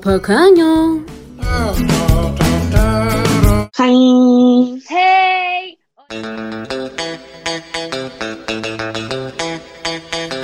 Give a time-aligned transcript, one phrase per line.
[0.00, 1.04] Pequeño.
[3.78, 4.82] Hi.
[4.88, 5.78] ¡Hey!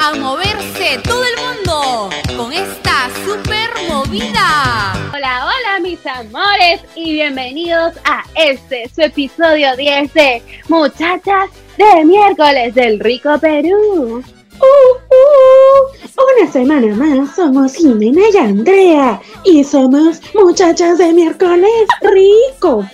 [0.00, 4.92] A moverse todo el mundo con esta super movida.
[5.14, 12.74] Hola, hola mis amores y bienvenidos a este su episodio 10 de Muchachas de miércoles
[12.74, 14.22] del Rico Perú.
[14.62, 22.86] Una semana más somos Jimena y Andrea y somos muchachas de miércoles rico.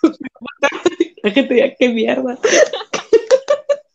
[1.22, 2.38] La gente ya, qué mierda.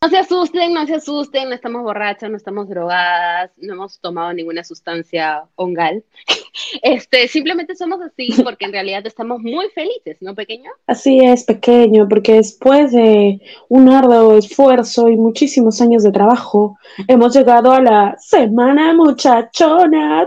[0.01, 4.33] No se asusten, no se asusten, no estamos borrachas, no estamos drogadas, no hemos tomado
[4.33, 6.03] ninguna sustancia ongal.
[6.81, 10.71] Este, simplemente somos así porque en realidad estamos muy felices, ¿no, pequeño?
[10.87, 17.35] Así es, pequeño, porque después de un arduo esfuerzo y muchísimos años de trabajo, hemos
[17.35, 20.25] llegado a la semana muchachona.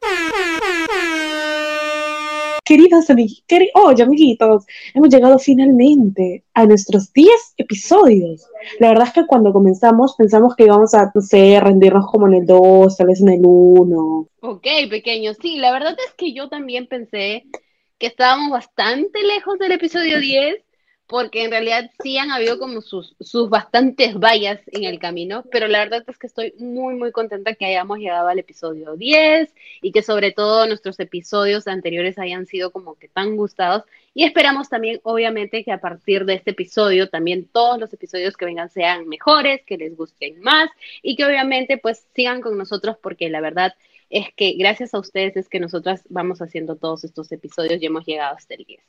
[2.68, 8.46] Queridos amiguitos, oye amiguitos, hemos llegado finalmente a nuestros 10 episodios.
[8.78, 12.34] La verdad es que cuando comenzamos pensamos que íbamos a, no sé, rendirnos como en
[12.34, 14.28] el 2, tal vez en el 1.
[14.40, 17.46] Ok, pequeño, sí, la verdad es que yo también pensé
[17.96, 20.56] que estábamos bastante lejos del episodio 10,
[21.08, 25.66] porque en realidad sí han habido como sus, sus bastantes vallas en el camino, pero
[25.66, 29.90] la verdad es que estoy muy, muy contenta que hayamos llegado al episodio 10 y
[29.90, 33.84] que sobre todo nuestros episodios anteriores hayan sido como que tan gustados.
[34.12, 38.44] Y esperamos también, obviamente, que a partir de este episodio también todos los episodios que
[38.44, 40.68] vengan sean mejores, que les gusten más
[41.02, 43.74] y que obviamente pues sigan con nosotros porque la verdad
[44.10, 48.04] es que gracias a ustedes es que nosotras vamos haciendo todos estos episodios y hemos
[48.04, 48.82] llegado hasta el 10.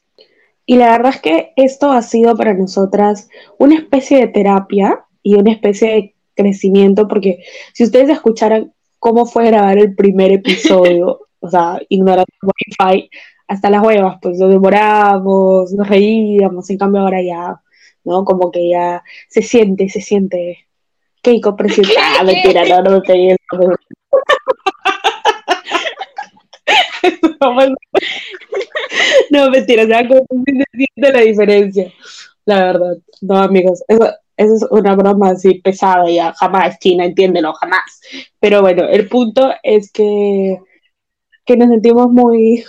[0.70, 5.34] Y la verdad es que esto ha sido para nosotras una especie de terapia y
[5.34, 11.50] una especie de crecimiento, porque si ustedes escucharan cómo fue grabar el primer episodio, o
[11.50, 13.10] sea, ignorando Wi-Fi,
[13.48, 17.60] hasta las huevas, pues nos demoramos, nos reíamos, en cambio ahora ya,
[18.04, 18.24] ¿no?
[18.24, 20.68] Como que ya se siente, se siente.
[21.24, 21.96] Keiko presidente.
[22.00, 23.02] Ah, mentira, no, no.
[27.42, 27.56] No,
[29.52, 31.94] mentira, se siente la diferencia.
[32.46, 32.98] La verdad.
[33.22, 36.34] No, amigos, eso, eso es una broma así pesada ya.
[36.34, 38.02] Jamás, China, entiéndelo, jamás.
[38.40, 40.58] Pero bueno, el punto es que,
[41.46, 42.64] que nos sentimos muy,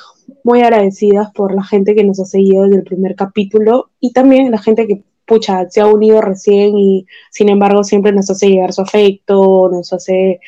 [0.44, 4.50] muy agradecidas por la gente que nos ha seguido desde el primer capítulo y también
[4.50, 8.72] la gente que pucha, se ha unido recién y sin embargo siempre nos hace llegar
[8.72, 10.40] su afecto, nos hace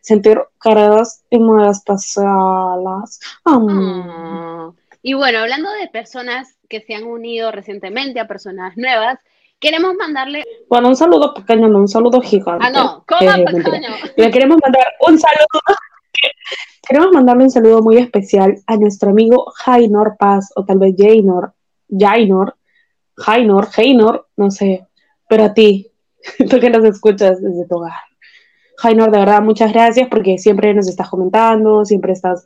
[0.00, 3.20] sentir cargadas en modas pasadas.
[3.44, 4.74] Oh.
[5.02, 9.18] Y bueno, hablando de personas que se han unido recientemente a personas nuevas,
[9.58, 10.44] queremos mandarle.
[10.68, 12.66] Bueno, un saludo pequeño, no un saludo gigante.
[12.66, 13.88] Ah, no, ¿cómo Eh, pequeño?
[14.16, 15.60] Le queremos mandar un saludo.
[16.88, 21.54] Queremos mandarle un saludo muy especial a nuestro amigo Jainor Paz, o tal vez Jainor,
[21.88, 22.56] Jainor,
[23.16, 24.86] Jainor, Jainor, no sé,
[25.28, 25.92] pero a ti,
[26.50, 28.09] tú que nos escuchas desde tu hogar.
[28.80, 32.44] Jainor, de verdad, muchas gracias porque siempre nos estás comentando, siempre estás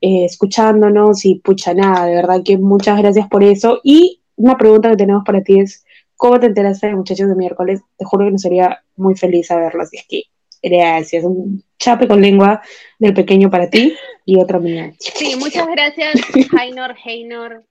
[0.00, 3.80] eh, escuchándonos y pucha, nada, de verdad que muchas gracias por eso.
[3.84, 5.84] Y una pregunta que tenemos para ti es,
[6.16, 7.82] ¿cómo te enteraste de Muchachos de Miércoles?
[7.98, 10.22] Te juro que nos sería muy feliz saberlo, así es que
[10.62, 11.22] gracias.
[11.24, 12.62] Un chape con lengua
[12.98, 14.90] del pequeño para ti y otro mío.
[14.98, 16.14] Sí, muchas gracias,
[16.50, 17.64] Jainor, Jainor,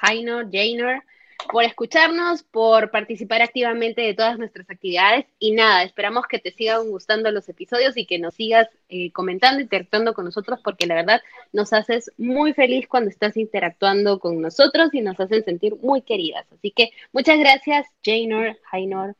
[0.00, 1.02] Jainor, Jainor,
[1.50, 5.26] por escucharnos, por participar activamente de todas nuestras actividades.
[5.38, 9.60] Y nada, esperamos que te sigan gustando los episodios y que nos sigas eh, comentando,
[9.60, 11.20] interactuando con nosotros, porque la verdad
[11.52, 16.46] nos haces muy feliz cuando estás interactuando con nosotros y nos hacen sentir muy queridas.
[16.52, 19.16] Así que muchas gracias, Jainor, Jainor.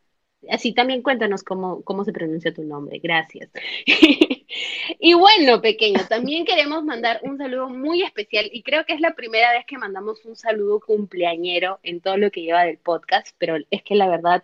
[0.48, 2.98] Así también cuéntanos cómo, cómo se pronuncia tu nombre.
[2.98, 3.50] Gracias.
[4.98, 9.14] y bueno, pequeño, también queremos mandar un saludo muy especial y creo que es la
[9.14, 13.56] primera vez que mandamos un saludo cumpleañero en todo lo que lleva del podcast, pero
[13.70, 14.42] es que la verdad,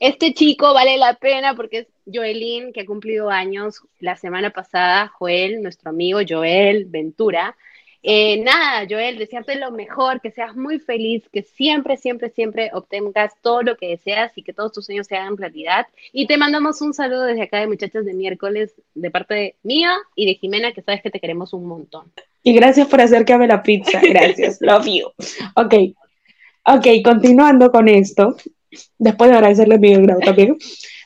[0.00, 5.08] este chico vale la pena porque es Joelín, que ha cumplido años la semana pasada,
[5.08, 7.56] Joel, nuestro amigo Joel Ventura.
[8.02, 13.34] Eh, nada, Joel, desearte lo mejor, que seas muy feliz, que siempre, siempre, siempre obtengas
[13.42, 15.86] todo lo que deseas y que todos tus sueños se hagan realidad.
[16.12, 19.96] Y te mandamos un saludo desde acá de Muchachas de Miércoles, de parte de mía
[20.14, 22.12] y de Jimena, que sabes que te queremos un montón.
[22.42, 24.00] Y gracias por hacer que la pizza.
[24.02, 25.08] Gracias, love you.
[25.56, 25.74] Ok,
[26.64, 28.36] ok, continuando con esto,
[28.96, 30.56] después de agradecerle a Miguel Grau también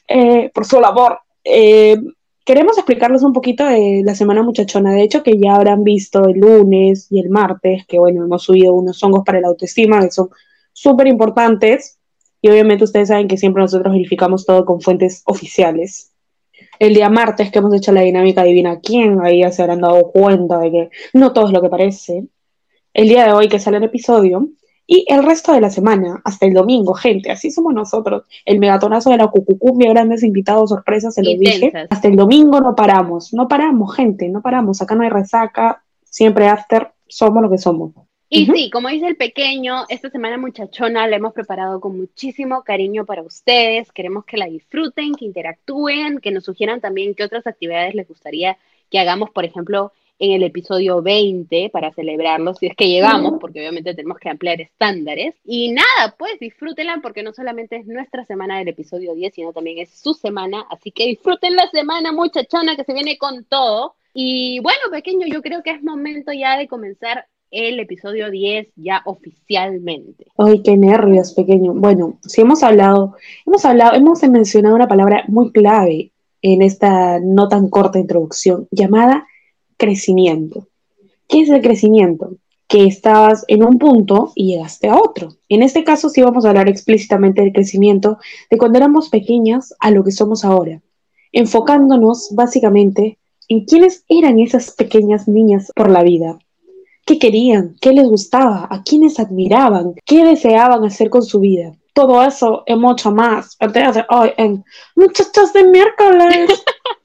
[0.08, 1.20] eh, por su labor.
[1.42, 1.96] eh,
[2.44, 4.92] queremos explicarles un poquito de la semana muchachona.
[4.92, 8.74] De hecho, que ya habrán visto el lunes y el martes, que bueno, hemos subido
[8.74, 10.30] unos hongos para la autoestima que son
[10.72, 11.98] súper importantes.
[12.40, 16.12] Y obviamente ustedes saben que siempre nosotros verificamos todo con fuentes oficiales.
[16.78, 20.10] El día martes que hemos hecho la dinámica divina, ¿quién ahí ya se habrán dado
[20.10, 22.26] cuenta de que no todo es lo que parece?
[22.92, 24.48] El día de hoy que sale el episodio,
[24.87, 28.25] y el resto de la semana, hasta el domingo, gente, así somos nosotros.
[28.44, 31.73] El megatonazo de la cucucumbia, grandes invitados, sorpresas, se los dije.
[31.88, 34.82] Hasta el domingo no paramos, no paramos, gente, no paramos.
[34.82, 37.93] Acá no hay resaca, siempre after, somos lo que somos.
[38.29, 43.05] Y sí, como dice el pequeño, esta semana muchachona la hemos preparado con muchísimo cariño
[43.05, 43.93] para ustedes.
[43.93, 48.56] Queremos que la disfruten, que interactúen, que nos sugieran también qué otras actividades les gustaría
[48.90, 53.58] que hagamos, por ejemplo, en el episodio 20 para celebrarlo, si es que llegamos, porque
[53.58, 55.34] obviamente tenemos que ampliar estándares.
[55.44, 59.78] Y nada, pues disfrútenla porque no solamente es nuestra semana del episodio 10, sino también
[59.78, 60.64] es su semana.
[60.70, 63.96] Así que disfruten la semana muchachona que se viene con todo.
[64.14, 69.02] Y bueno, pequeño, yo creo que es momento ya de comenzar el episodio 10 ya
[69.06, 70.26] oficialmente.
[70.38, 71.75] Ay, qué nervios, pequeño.
[71.75, 77.48] Bueno, si hemos hablado, hemos hablado, hemos mencionado una palabra muy clave en esta no
[77.48, 79.26] tan corta introducción llamada
[79.82, 80.69] crecimiento.
[81.29, 82.37] ¿Qué es el crecimiento?
[82.69, 85.31] Que estás en un punto y llegaste a otro.
[85.49, 88.19] En este caso sí vamos a hablar explícitamente del crecimiento
[88.49, 90.81] de cuando éramos pequeñas a lo que somos ahora,
[91.32, 93.19] enfocándonos básicamente
[93.49, 96.38] en quiénes eran esas pequeñas niñas por la vida,
[97.05, 101.73] qué querían, qué les gustaba, a quiénes admiraban, qué deseaban hacer con su vida.
[101.93, 103.58] Todo eso y mucho más.
[104.11, 104.64] Hoy en
[104.94, 106.62] Muchachas de miércoles.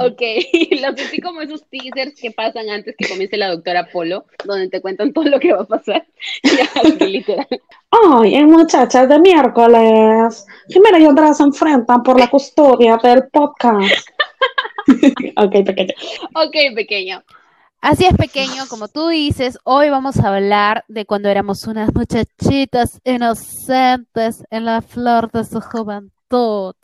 [0.00, 0.22] ok,
[0.80, 4.80] lo sentí como esos teasers que pasan antes que comience la doctora Polo, donde te
[4.80, 6.06] cuentan todo lo que va a pasar.
[7.90, 14.08] Ay, en muchachas de miércoles, Jimena y Andrea se enfrentan por la custodia del podcast.
[15.36, 15.94] ok, pequeño.
[16.34, 17.22] Ok, pequeño.
[17.80, 23.00] Así es, pequeño, como tú dices, hoy vamos a hablar de cuando éramos unas muchachitas
[23.04, 26.74] inocentes en la flor de su juventud.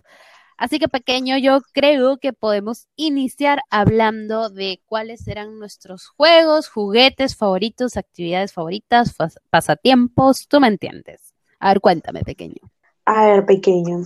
[0.57, 7.37] Así que pequeño, yo creo que podemos iniciar hablando de cuáles eran nuestros juegos, juguetes
[7.37, 9.15] favoritos, actividades favoritas,
[9.51, 11.35] pasatiempos, tú me entiendes.
[11.59, 12.71] A ver, cuéntame, pequeño.
[13.07, 14.05] A ver, pequeño.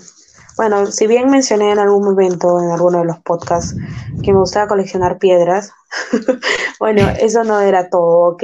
[0.56, 3.76] Bueno, si bien mencioné en algún momento, en alguno de los podcasts,
[4.24, 5.70] que me gustaba coleccionar piedras,
[6.80, 8.42] bueno, eso no era todo, ¿ok?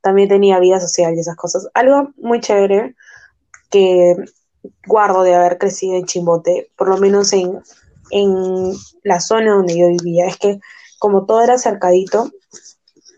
[0.00, 1.68] También tenía vida social y esas cosas.
[1.74, 2.94] Algo muy chévere
[3.70, 4.16] que
[4.86, 7.60] guardo de haber crecido en Chimbote, por lo menos en,
[8.10, 8.72] en
[9.02, 10.60] la zona donde yo vivía, es que
[10.98, 12.30] como todo era cercadito,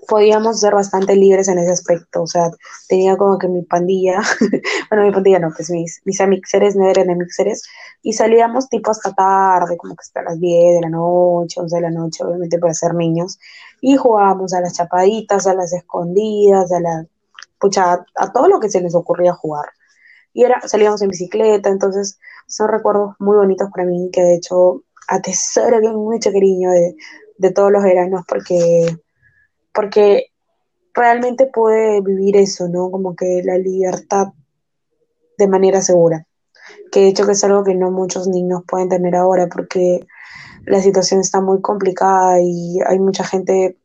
[0.06, 2.50] podíamos ser bastante libres en ese aspecto, o sea,
[2.88, 4.20] tenía como que mi pandilla,
[4.91, 7.62] bueno, mi pandilla no, pues mis, mis amixeres no eran amixeres,
[8.02, 11.82] y salíamos tipo hasta tarde, como que hasta las 10 de la noche, 11 de
[11.82, 13.38] la noche, obviamente para ser niños,
[13.81, 17.06] y jugábamos a las chapaditas, a las escondidas, a la,
[17.58, 19.67] pucha, a todo lo que se les ocurría jugar
[20.35, 24.83] y era, salíamos en bicicleta, entonces son recuerdos muy bonitos para mí, que de hecho
[25.09, 26.97] atesoro con mucho cariño de,
[27.39, 28.99] de todos los veranos, porque,
[29.73, 30.27] porque
[30.93, 32.91] realmente pude vivir eso, ¿no?
[32.91, 34.29] Como que la libertad
[35.39, 36.27] de manera segura,
[36.91, 40.05] que de hecho que es algo que no muchos niños pueden tener ahora, porque
[40.67, 43.79] la situación está muy complicada y hay mucha gente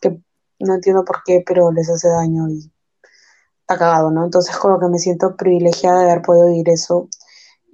[0.00, 0.18] que
[0.58, 2.72] no entiendo por qué, pero les hace daño y
[3.78, 4.24] cagado, ¿no?
[4.24, 7.08] Entonces como que me siento privilegiada de haber podido vivir eso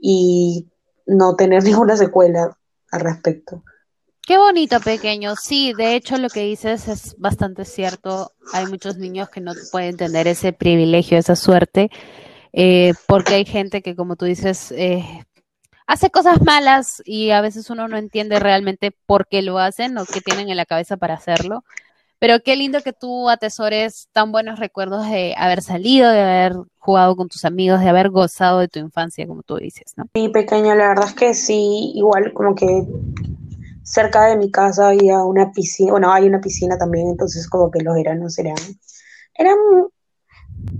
[0.00, 0.68] y
[1.06, 2.56] no tener ninguna secuela
[2.90, 3.62] al respecto.
[4.28, 5.36] Qué bonito, pequeño.
[5.36, 8.32] Sí, de hecho lo que dices es bastante cierto.
[8.52, 11.90] Hay muchos niños que no pueden tener ese privilegio, esa suerte,
[12.52, 15.02] eh, porque hay gente que, como tú dices, eh,
[15.86, 20.04] hace cosas malas y a veces uno no entiende realmente por qué lo hacen o
[20.04, 21.64] qué tienen en la cabeza para hacerlo.
[22.18, 27.14] Pero qué lindo que tú atesores tan buenos recuerdos de haber salido, de haber jugado
[27.16, 30.04] con tus amigos, de haber gozado de tu infancia, como tú dices, ¿no?
[30.14, 32.84] Sí, pequeño, la verdad es que sí, igual como que
[33.84, 37.82] cerca de mi casa había una piscina, bueno, hay una piscina también, entonces como que
[37.82, 38.56] los veranos eran,
[39.34, 39.56] eran,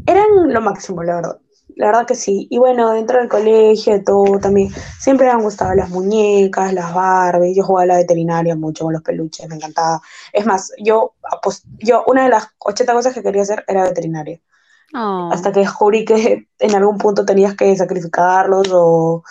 [0.07, 1.39] eran lo máximo, la verdad
[1.77, 2.47] la verdad que sí.
[2.51, 6.93] Y bueno, dentro del colegio, de todo, también siempre me han gustado las muñecas, las
[6.93, 7.57] Barbies.
[7.57, 10.01] Yo jugaba a la veterinaria mucho con los peluches, me encantaba.
[10.33, 11.15] Es más, yo,
[11.79, 14.41] yo una de las 80 cosas que quería hacer era veterinaria.
[14.95, 15.31] Oh.
[15.33, 19.23] Hasta que descubrí que en algún punto tenías que sacrificarlos o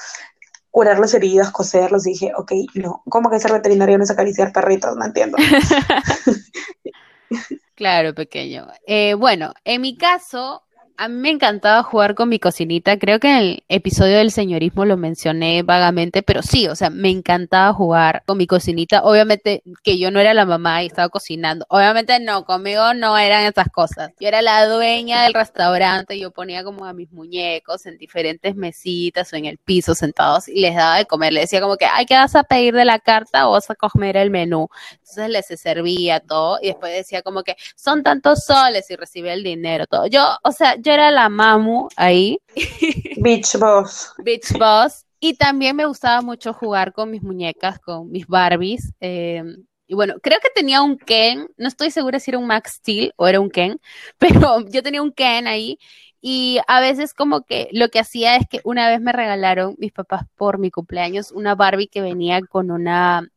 [0.71, 4.53] curar las heridas, coserlos, y dije, ok, no, ¿cómo que ser veterinario no es acariciar
[4.53, 4.95] perritos?
[4.95, 5.37] No entiendo.
[7.75, 8.67] claro, pequeño.
[8.85, 10.61] Eh, bueno, en mi caso,
[10.99, 12.97] A mí me encantaba jugar con mi cocinita.
[12.97, 17.11] Creo que en el episodio del señorismo lo mencioné vagamente, pero sí, o sea, me
[17.11, 19.03] encantaba jugar con mi cocinita.
[19.03, 21.67] Obviamente que yo no era la mamá y estaba cocinando.
[21.69, 24.11] Obviamente no, conmigo no eran esas cosas.
[24.19, 26.17] Yo era la dueña del restaurante.
[26.17, 30.61] Yo ponía como a mis muñecos en diferentes mesitas o en el piso sentados y
[30.61, 31.31] les daba de comer.
[31.31, 33.75] Les decía como que, ay, ¿qué vas a pedir de la carta o vas a
[33.75, 34.67] comer el menú?
[35.09, 39.43] Entonces les servía todo y después decía como que son tantos soles y recibía el
[39.43, 40.07] dinero, todo.
[40.07, 42.39] Yo, o sea, yo era la mamu ahí.
[43.17, 44.13] Beach Boss.
[44.17, 45.05] Beach Boss.
[45.19, 48.93] Y también me gustaba mucho jugar con mis muñecas, con mis Barbies.
[48.99, 49.43] Eh,
[49.87, 53.13] y bueno, creo que tenía un Ken, no estoy segura si era un Max Steel
[53.15, 53.79] o era un Ken,
[54.17, 55.79] pero yo tenía un Ken ahí
[56.19, 59.93] y a veces como que lo que hacía es que una vez me regalaron mis
[59.93, 63.29] papás por mi cumpleaños una Barbie que venía con una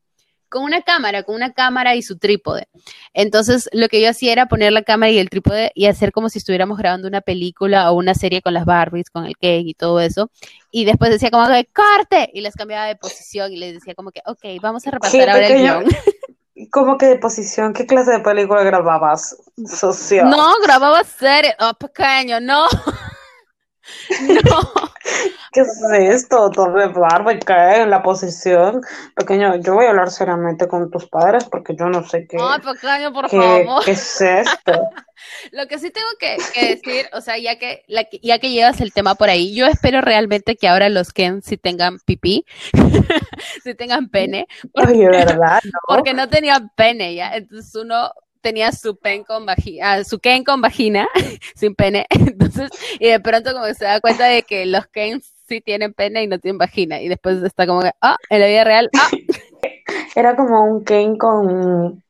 [0.51, 2.69] con una cámara, con una cámara y su trípode.
[3.15, 6.29] Entonces, lo que yo hacía era poner la cámara y el trípode y hacer como
[6.29, 9.75] si estuviéramos grabando una película o una serie con las Barbies, con el cake y
[9.75, 10.31] todo eso.
[10.71, 14.11] Y después decía como que corte y les cambiaba de posición y les decía como
[14.11, 15.85] que, ok, vamos a repasar ahora el guion.
[16.71, 17.73] ¿Cómo que de posición?
[17.73, 19.37] ¿Qué clase de película grababas?
[19.67, 20.29] Social.
[20.29, 21.55] No, grababa serie.
[21.59, 22.67] Oh, pequeño, no.
[24.45, 24.90] no.
[25.53, 26.51] ¿Qué es esto?
[26.51, 28.81] Torre barba y cae en la posición.
[29.15, 32.37] Pequeño, yo voy a hablar seriamente con tus padres porque yo no sé qué.
[32.41, 33.85] Ay, pequeño, por favor.
[33.85, 34.73] ¿Qué es esto?
[35.53, 36.37] Lo que sí tengo que,
[36.67, 37.85] decir, o sea, ya que,
[38.23, 41.57] ya que llevas el tema por ahí, yo espero realmente que ahora los Ken sí
[41.57, 42.47] tengan pipí,
[43.63, 44.47] si tengan pene.
[44.73, 45.61] Porque, ¿verdad?
[45.65, 45.79] ¿no?
[45.87, 47.35] Porque no tenían pene ya.
[47.37, 51.09] Entonces uno tenía su pen con vagina, ah, su Ken con vagina,
[51.55, 52.07] sin pene.
[52.11, 56.23] Entonces, y de pronto como se da cuenta de que los Ken sí tienen pene
[56.23, 57.01] y no tienen vagina.
[57.01, 59.09] Y después está como que, ah, en la vida real, ah.
[60.15, 62.03] Era como un Ken con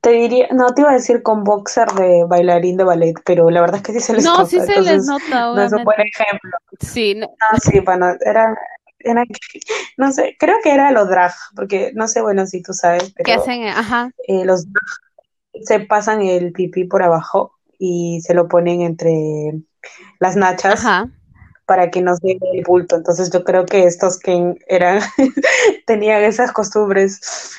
[0.00, 3.60] te diría, no te iba a decir con boxer de bailarín de ballet, pero la
[3.60, 4.38] verdad es que sí se les nota.
[4.38, 6.50] No, sí se les nota, No es un buen ejemplo.
[6.78, 7.16] Sí.
[7.16, 7.26] No,
[7.60, 8.56] sí, bueno, era,
[9.00, 9.24] era,
[9.96, 13.24] no sé, creo que era los drag, porque no sé, bueno, si tú sabes, pero...
[13.24, 13.66] ¿Qué hacen?
[13.66, 14.12] Ajá.
[14.28, 15.05] Eh, los drag
[15.62, 19.52] se pasan el pipí por abajo y se lo ponen entre
[20.18, 20.84] las nachas
[21.66, 22.96] para que no se vea el bulto.
[22.96, 25.00] Entonces yo creo que estos que eran
[25.86, 27.56] tenían esas costumbres.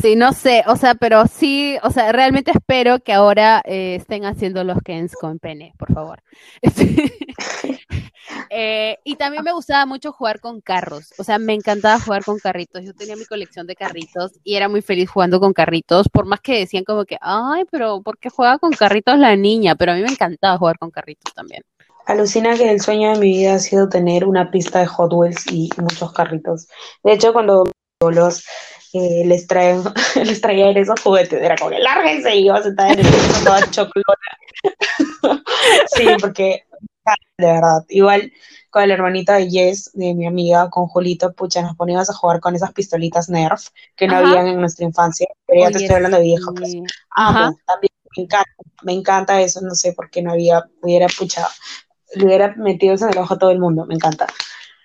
[0.00, 4.24] Sí, no sé, o sea, pero sí, o sea, realmente espero que ahora eh, estén
[4.24, 6.22] haciendo los Kens con pene, por favor.
[8.50, 12.38] Eh, y también me gustaba mucho jugar con carros, o sea, me encantaba jugar con
[12.38, 12.84] carritos.
[12.84, 16.40] Yo tenía mi colección de carritos y era muy feliz jugando con carritos, por más
[16.40, 19.74] que decían como que, ay, pero ¿por qué juega con carritos la niña?
[19.76, 21.62] Pero a mí me encantaba jugar con carritos también.
[22.06, 25.44] Alucina que el sueño de mi vida ha sido tener una pista de Hot Wheels
[25.50, 26.68] y muchos carritos.
[27.02, 27.64] De hecho, cuando
[28.00, 28.44] los
[28.92, 29.82] eh, les traen,
[30.24, 33.44] les traían esos juguetes, era como que lárguense y iba a sentar en el piso
[33.44, 34.38] toda choclona.
[35.96, 36.65] sí, porque
[37.38, 37.84] de verdad.
[37.88, 38.32] Igual
[38.70, 42.40] con el hermanito de Jess, de mi amiga, con Julito, pucha, nos poníamos a jugar
[42.40, 46.18] con esas pistolitas Nerf que no habían en nuestra infancia, pero ya te estoy hablando
[46.18, 46.54] de viejo.
[46.54, 46.74] Pues.
[47.14, 48.50] Ah, pues, también me encanta,
[48.82, 51.46] me encanta eso, no sé por qué no había, hubiera, pucha,
[52.14, 54.26] le hubiera metido eso en el ojo a todo el mundo, me encanta.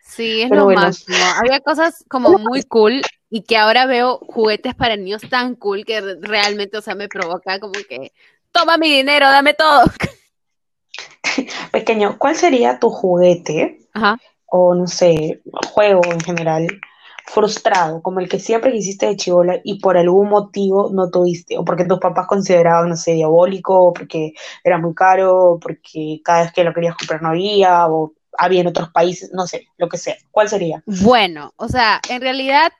[0.03, 1.17] Sí, es lo máximo.
[1.37, 6.01] Había cosas como muy cool y que ahora veo juguetes para niños tan cool que
[6.19, 8.11] realmente, o sea, me provoca como que,
[8.51, 9.83] toma mi dinero, dame todo.
[11.71, 13.79] Pequeño, ¿cuál sería tu juguete?
[14.45, 15.41] O no sé,
[15.73, 16.67] juego en general,
[17.25, 21.63] frustrado, como el que siempre quisiste de chivola y por algún motivo no tuviste, o
[21.63, 26.43] porque tus papás consideraban, no sé, diabólico, o porque era muy caro, o porque cada
[26.43, 29.87] vez que lo querías comprar no había, o había en otros países, no sé, lo
[29.87, 30.15] que sea.
[30.31, 30.83] ¿Cuál sería?
[30.85, 32.71] Bueno, o sea, en realidad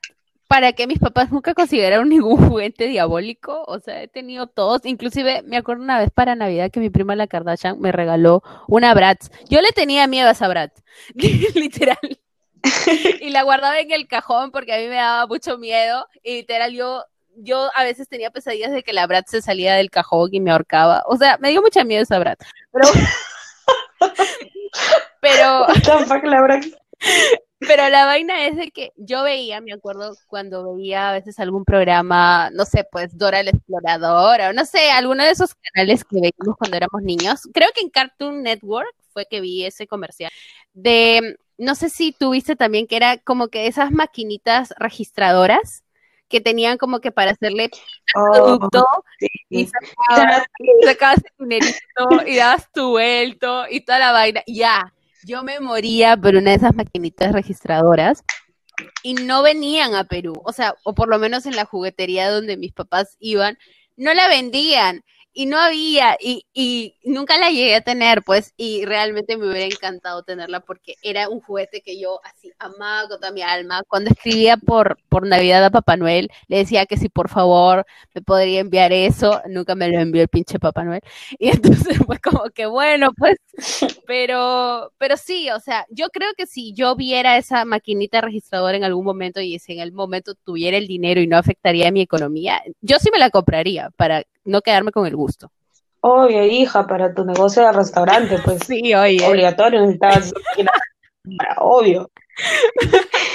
[0.52, 5.44] para que mis papás nunca consideraron ningún juguete diabólico, o sea, he tenido todos, inclusive
[5.44, 9.32] me acuerdo una vez para Navidad que mi prima la Kardashian me regaló una Bratz.
[9.48, 10.84] Yo le tenía miedo a esa Bratz,
[11.56, 11.98] literal.
[13.22, 16.74] y la guardaba en el cajón porque a mí me daba mucho miedo y literal
[16.74, 17.06] yo
[17.38, 20.52] yo a veces tenía pesadillas de que la Bratz se salía del cajón y me
[20.52, 21.04] ahorcaba.
[21.08, 22.46] O sea, me dio mucha miedo esa Bratz.
[22.74, 22.90] Pero
[25.22, 25.68] pero
[27.68, 31.64] pero la vaina es de que yo veía, me acuerdo cuando veía a veces algún
[31.64, 36.16] programa, no sé, pues Dora la Exploradora, o no sé, alguno de esos canales que
[36.16, 37.48] veíamos cuando éramos niños.
[37.54, 40.32] Creo que en Cartoon Network fue que vi ese comercial.
[40.74, 45.84] De, no sé si tuviste también que era como que esas maquinitas registradoras
[46.32, 47.70] que tenían como que para hacerle
[48.16, 48.88] oh, producto
[49.50, 54.42] y sacabas, tu dinerito y dabas tu vuelto y toda la vaina.
[54.48, 54.94] Ya,
[55.26, 58.24] yo me moría por una de esas maquinitas registradoras
[59.04, 62.58] y no venían a Perú, o sea, o por lo menos en la juguetería donde
[62.58, 63.58] mis papás iban,
[63.98, 65.04] no la vendían.
[65.34, 69.66] Y no había, y, y nunca la llegué a tener, pues, y realmente me hubiera
[69.66, 73.82] encantado tenerla porque era un juguete que yo así amaba con toda mi alma.
[73.88, 78.22] Cuando escribía por, por Navidad a Papá Noel, le decía que si por favor me
[78.22, 81.02] podría enviar eso, nunca me lo envió el pinche Papá Noel.
[81.40, 83.38] Y entonces fue como que bueno, pues,
[84.08, 88.84] pero, pero sí, o sea, yo creo que si yo viera esa maquinita registradora en
[88.84, 92.62] algún momento y si en el momento tuviera el dinero y no afectaría mi economía,
[92.82, 95.52] yo sí me la compraría para no quedarme con el gusto.
[96.02, 98.60] Oye, hija, para tu negocio de restaurante, pues.
[98.68, 99.26] Sí, oye.
[99.26, 100.34] Obligatorio, necesitabas
[101.58, 102.10] obvio.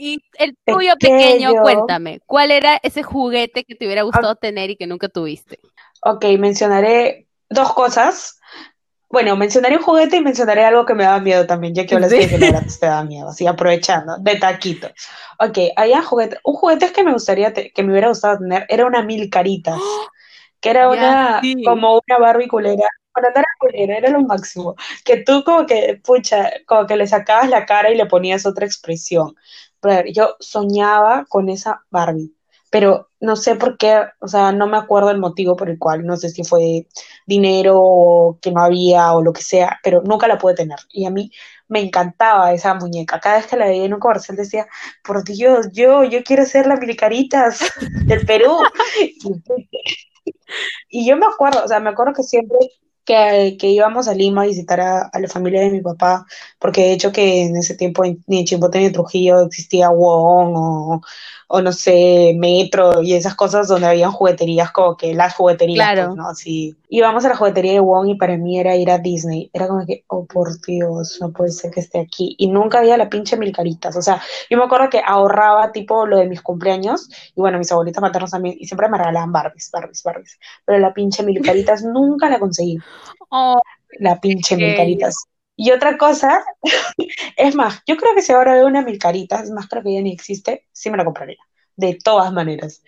[0.00, 4.76] Y el tuyo pequeño, cuéntame, ¿cuál era ese juguete que te hubiera gustado tener y
[4.76, 5.58] que nunca tuviste?
[6.02, 8.37] Ok, mencionaré dos cosas.
[9.10, 12.16] Bueno, mencionaré un juguete y mencionaré algo que me daba miedo también, ya que hablaste
[12.16, 14.88] de que te daba miedo, así aprovechando, de taquito.
[15.38, 19.02] Ok, había juguete, un juguete que me gustaría, que me hubiera gustado tener, era una
[19.02, 19.78] mil caritas,
[20.60, 24.74] que era una, como una Barbie culera, bueno, no era culera, era lo máximo,
[25.04, 28.66] que tú como que, pucha, como que le sacabas la cara y le ponías otra
[28.66, 29.34] expresión.
[29.80, 32.34] Pero yo soñaba con esa Barbie
[32.70, 36.04] pero no sé por qué, o sea, no me acuerdo el motivo por el cual,
[36.06, 36.86] no sé si fue
[37.26, 40.78] dinero o que no había o lo que sea, pero nunca la pude tener.
[40.92, 41.30] Y a mí
[41.68, 43.20] me encantaba esa muñeca.
[43.20, 44.66] Cada vez que la veía en un comercial decía,
[45.04, 47.60] por Dios, yo, yo quiero ser la Milicaritas
[48.06, 48.58] del Perú.
[50.88, 52.58] y yo me acuerdo, o sea, me acuerdo que siempre
[53.04, 56.26] que, que, íbamos a Lima a visitar a, la familia de mi papá,
[56.58, 60.52] porque de hecho que en ese tiempo ni en Chimbote ni en Trujillo existía WON
[60.54, 61.00] o,
[61.50, 66.14] o no sé, Metro y esas cosas donde habían jugueterías como que las jugueterías, pues,
[66.14, 66.28] ¿no?
[66.28, 69.66] Así, íbamos a la juguetería de WON y para mí era ir a Disney, era
[69.66, 73.08] como que, oh por Dios, no puede ser que esté aquí, y nunca había la
[73.08, 77.08] pinche mil caritas, o sea, yo me acuerdo que ahorraba tipo lo de mis cumpleaños,
[77.34, 80.92] y bueno, mis abuelitas maternos también, y siempre me regalaban Barbies, Barbies, Barbies, pero la
[80.92, 82.78] pinche mil caritas nunca la conseguí.
[83.30, 83.60] Oh,
[83.98, 85.26] la pinche mil caritas.
[85.60, 86.44] Y otra cosa,
[87.36, 89.92] es más, yo creo que si ahora veo una mil caritas, es más, creo que
[89.92, 91.42] ya ni existe, sí me la compraría,
[91.74, 92.84] de todas maneras.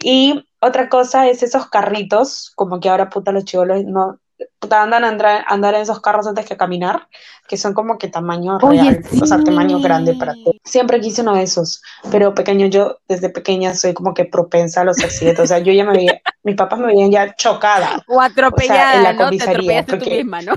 [0.00, 4.20] Y otra cosa es esos carritos, como que ahora puta los chivolos no,
[4.60, 7.08] puta andan a andar, andar en esos carros antes que caminar,
[7.48, 10.60] que son como que tamaño real, o sea, tamaño grande para ti.
[10.62, 14.84] Siempre quise uno de esos, pero pequeño, yo desde pequeña soy como que propensa a
[14.84, 18.04] los accidentes, o sea, yo ya me veía, mis papás me veían ya chocada.
[18.06, 19.30] O atropellada, en la ¿no?
[19.30, 20.54] Te tú misma, ¿no?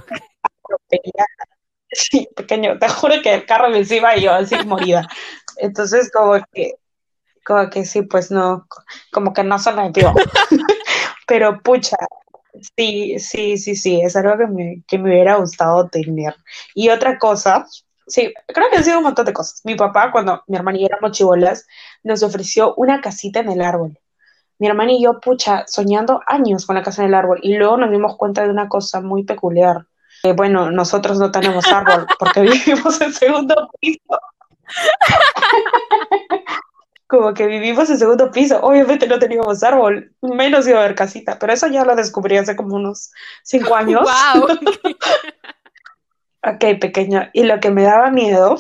[1.90, 5.08] Sí, pequeño, te juro que el carro me encima y yo así morida.
[5.58, 6.74] Entonces, como que,
[7.46, 8.68] como que sí, pues no,
[9.12, 10.14] como que no son negativo.
[11.28, 11.98] Pero pucha,
[12.78, 16.36] sí, sí, sí, sí, es algo que me, que me hubiera gustado tener.
[16.76, 17.66] Y otra cosa,
[18.08, 19.62] sí, creo que han sido un montón de cosas.
[19.66, 21.68] Mi papá, cuando mi hermana y yo éramos chivolas,
[22.04, 24.00] nos ofreció una casita en el árbol.
[24.60, 27.40] Mi hermana y yo, pucha, soñando años con la casa en el árbol.
[27.44, 29.88] Y luego nos dimos cuenta de una cosa muy peculiar
[30.34, 34.20] bueno, nosotros no tenemos árbol porque vivimos en segundo piso.
[37.08, 41.40] Como que vivimos en segundo piso, obviamente no teníamos árbol, menos iba a haber casita,
[41.40, 43.12] pero eso ya lo descubrí hace como unos
[43.44, 44.02] cinco años.
[44.02, 44.48] ¡Wow!
[46.44, 47.30] ok, pequeño.
[47.32, 48.58] Y lo que me daba miedo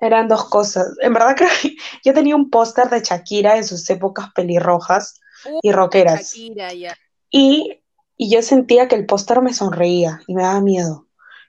[0.00, 0.96] eran dos cosas.
[1.02, 5.20] En verdad creo que yo tenía un póster de Shakira en sus épocas pelirrojas
[5.60, 6.32] y roqueras.
[6.32, 6.96] Shakira, ya.
[7.30, 7.81] Y
[8.16, 11.06] y yo sentía que el póster me sonreía y me daba miedo.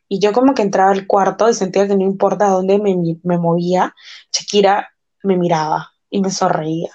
[0.07, 3.37] Y yo como que entraba al cuarto y sentía que no importa dónde me, me
[3.37, 3.95] movía,
[4.31, 4.89] Shakira
[5.23, 6.91] me miraba y me sonreía.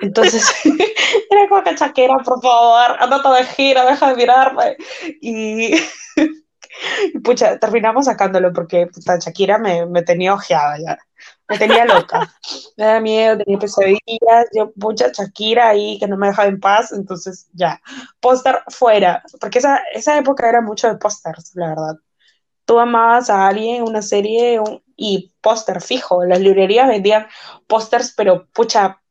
[0.00, 0.52] Entonces,
[1.30, 4.76] era como que Shakira, por favor, andate de gira, deja de mirarme.
[5.20, 5.74] Y,
[7.12, 10.98] y pucha, terminamos sacándolo porque puta, Shakira me, me tenía ojeada ya.
[11.48, 12.32] Me tenía loca.
[12.76, 16.92] Me daba miedo, tenía pesadillas, yo mucha Shakira ahí que no me dejaba en paz,
[16.92, 17.80] entonces ya,
[18.20, 21.96] póster fuera, porque esa, esa época era mucho de pósters, la verdad.
[22.64, 24.60] Tú amabas a alguien, una serie
[24.96, 27.26] y póster fijo, las librerías vendían
[27.66, 29.02] pósters, pero pucha,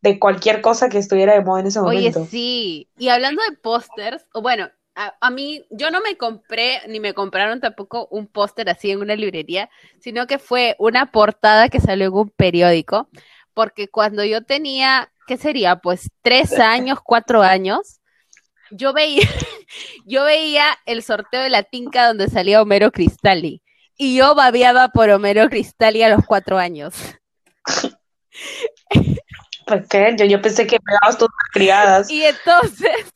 [0.00, 2.20] de cualquier cosa que estuviera de moda en ese momento.
[2.20, 7.12] Oye, sí, y hablando de pósters, bueno, a, mí, yo no me compré, ni me
[7.12, 9.68] compraron tampoco un póster así en una librería,
[10.00, 13.10] sino que fue una portada que salió en un periódico,
[13.52, 15.76] porque cuando yo tenía, ¿qué sería?
[15.76, 18.00] Pues tres años, cuatro años,
[18.70, 19.20] yo veía,
[20.06, 23.62] yo veía el sorteo de la tinca donde salía Homero Cristalli,
[23.98, 26.94] y yo babeaba por Homero Cristalli a los cuatro años.
[29.66, 30.14] ¿Por qué?
[30.16, 32.08] Yo, yo pensé que me dabas tus criadas.
[32.08, 33.12] Y entonces,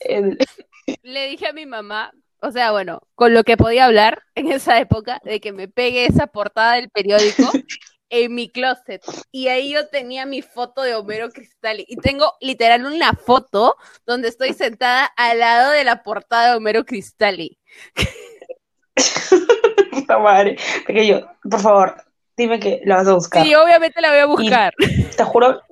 [1.13, 4.79] le dije a mi mamá, o sea, bueno, con lo que podía hablar en esa
[4.79, 7.51] época, de que me pegue esa portada del periódico
[8.13, 12.85] en mi closet y ahí yo tenía mi foto de Homero Cristalli y tengo literal
[12.85, 17.57] una foto donde estoy sentada al lado de la portada de Homero Cristalli.
[19.93, 20.57] Puta madre.
[20.87, 22.05] Pequeño, por favor,
[22.37, 23.45] dime que la vas a buscar.
[23.45, 24.75] Sí, obviamente la voy a buscar.
[25.17, 25.63] te juro,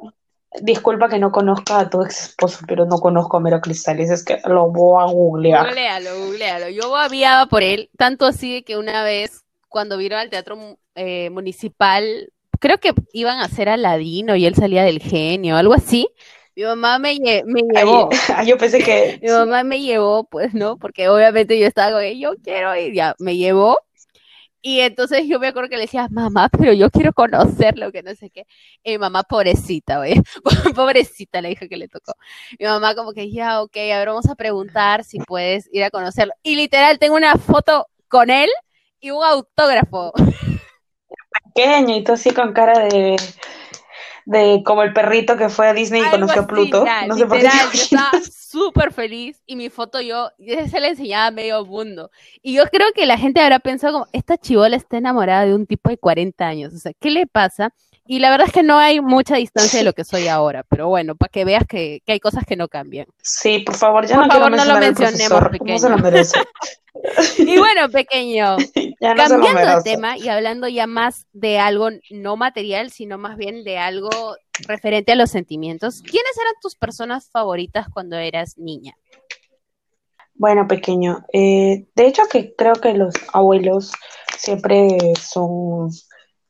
[0.63, 4.25] disculpa que no conozca a tu ex esposo, pero no conozco a Homero Cristalli, es
[4.25, 5.67] que lo voy a googlear.
[5.67, 6.69] Googlealo, googlealo.
[6.71, 12.33] Yo había por él, tanto así que una vez cuando vino al teatro eh, municipal,
[12.59, 16.09] creo que iban a hacer Aladino y él salía del genio, algo así.
[16.57, 18.11] Mi mamá me, me llevó.
[18.47, 19.21] yo pensé que.
[19.23, 20.77] Mi mamá me llevó, pues, ¿no?
[20.77, 23.79] Porque obviamente yo estaba como, yo quiero ir, ya, me llevó.
[24.61, 28.15] Y entonces yo me acuerdo que le decía, mamá, pero yo quiero conocerlo, que no
[28.15, 28.47] sé qué.
[28.83, 30.21] Y mi mamá, pobrecita, güey,
[30.75, 32.15] pobrecita la hija que le tocó.
[32.59, 36.33] Mi mamá como que, ya, ok, ahora vamos a preguntar si puedes ir a conocerlo.
[36.43, 38.49] Y literal, tengo una foto con él
[39.01, 40.13] y un autógrafo.
[41.55, 43.17] Pequeño y tú así con cara de,
[44.29, 46.85] de como el perrito que fue a Disney y conoció a Pluto.
[47.07, 47.45] no sé por qué.
[47.45, 52.11] Yo estaba súper feliz y mi foto yo, se le enseñaba a medio mundo.
[52.43, 55.67] Y yo creo que la gente habrá pensado como, esta chivola está enamorada de un
[55.67, 56.75] tipo de 40 años.
[56.75, 57.73] O sea, ¿qué le pasa?
[58.11, 60.89] Y la verdad es que no hay mucha distancia de lo que soy ahora, pero
[60.89, 63.07] bueno, para que veas que, hay cosas que no cambian.
[63.23, 65.79] Sí, por favor, ya no, favor, no lo mencionemos, pequeño.
[65.79, 66.39] se lo merece.
[67.39, 68.57] y bueno, pequeño,
[69.01, 73.77] cambiando de tema y hablando ya más de algo no material, sino más bien de
[73.77, 74.09] algo
[74.67, 78.97] referente a los sentimientos, ¿quiénes eran tus personas favoritas cuando eras niña?
[80.33, 83.93] Bueno, pequeño, eh, de hecho que creo que los abuelos
[84.39, 85.91] siempre son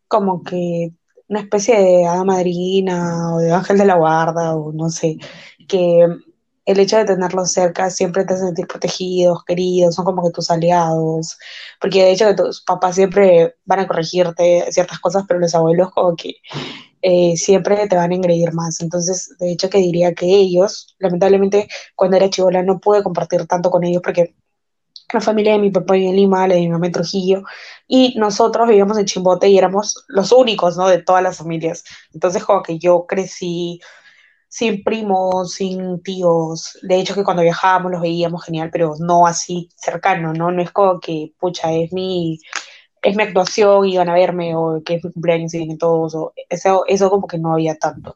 [0.06, 0.92] como que
[1.28, 5.18] una especie de hada madrina o de ángel de la guarda o no sé,
[5.68, 6.06] que
[6.68, 10.50] el hecho de tenerlos cerca siempre te hace sentir protegidos, queridos, son como que tus
[10.50, 11.38] aliados,
[11.80, 16.14] porque de hecho tus papás siempre van a corregirte ciertas cosas, pero los abuelos como
[16.14, 16.34] que
[17.02, 18.80] eh, siempre te van a engreír más.
[18.80, 23.70] Entonces, de hecho que diría que ellos, lamentablemente cuando era chivola no pude compartir tanto
[23.70, 24.34] con ellos porque
[25.12, 27.42] la familia de mi papá vive en Lima, la de mi mamá en Trujillo,
[27.86, 30.88] y nosotros vivíamos en Chimbote y éramos los únicos, ¿no?
[30.88, 31.84] De todas las familias.
[32.12, 33.80] Entonces, como que yo crecí
[34.48, 36.78] sin primos, sin tíos.
[36.82, 40.50] De hecho, que cuando viajábamos los veíamos genial, pero no así cercano, ¿no?
[40.50, 42.38] No es como que, pucha, es mi,
[43.02, 46.14] es mi actuación y van a verme, o que es mi cumpleaños y vienen todos,
[46.14, 48.14] o eso, eso como que no había tanto.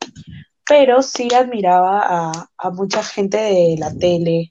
[0.66, 4.50] Pero sí admiraba a, a mucha gente de la tele.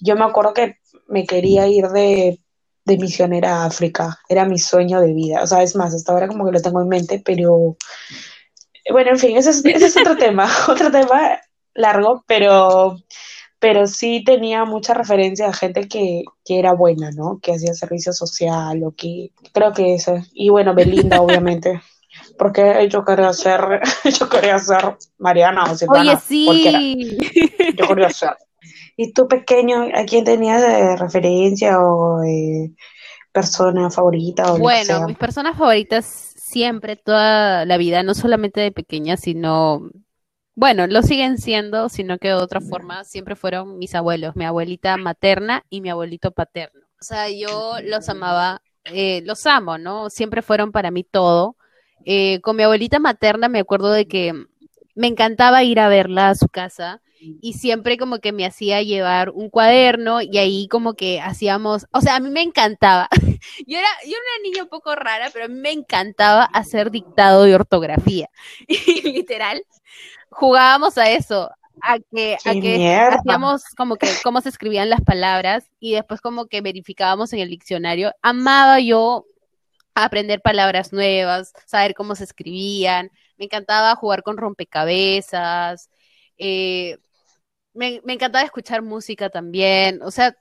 [0.00, 0.76] Yo me acuerdo que
[1.08, 2.38] me quería ir de,
[2.84, 6.46] misionera a África, era mi sueño de vida, o sea, es más, hasta ahora como
[6.46, 7.76] que lo tengo en mente, pero
[8.90, 11.38] bueno, en fin, ese es, otro tema, otro tema
[11.74, 12.96] largo, pero,
[13.58, 17.38] pero sí tenía mucha referencia a gente que, que era buena, ¿no?
[17.42, 21.82] Que hacía servicio social o que creo que eso, y bueno, Belinda, obviamente.
[22.38, 23.60] Porque yo quería ser,
[24.18, 26.12] yo quería ser Mariana o Silvana.
[26.12, 27.18] Oye, sí.
[27.76, 28.30] Yo quería ser.
[29.00, 32.72] ¿Y tú pequeño, a quién tenías de referencia o de
[33.30, 34.52] persona favorita?
[34.52, 39.88] O bueno, mis personas favoritas siempre, toda la vida, no solamente de pequeña, sino,
[40.56, 44.96] bueno, lo siguen siendo, sino que de otra forma, siempre fueron mis abuelos, mi abuelita
[44.96, 46.80] materna y mi abuelito paterno.
[47.00, 50.10] O sea, yo los amaba, eh, los amo, ¿no?
[50.10, 51.54] Siempre fueron para mí todo.
[52.04, 54.34] Eh, con mi abuelita materna me acuerdo de que
[54.96, 59.30] me encantaba ir a verla a su casa y siempre como que me hacía llevar
[59.30, 63.08] un cuaderno y ahí como que hacíamos, o sea, a mí me encantaba.
[63.66, 66.90] yo era yo era una niña un poco rara, pero a mí me encantaba hacer
[66.90, 68.28] dictado de ortografía.
[68.68, 69.62] Y literal
[70.30, 71.50] jugábamos a eso,
[71.82, 76.46] a que, a que hacíamos como que cómo se escribían las palabras y después como
[76.46, 78.12] que verificábamos en el diccionario.
[78.22, 79.26] Amaba yo
[79.94, 83.10] aprender palabras nuevas, saber cómo se escribían.
[83.36, 85.90] Me encantaba jugar con rompecabezas.
[86.38, 86.98] Eh,
[87.78, 90.36] me, encantaba escuchar música también, o sea,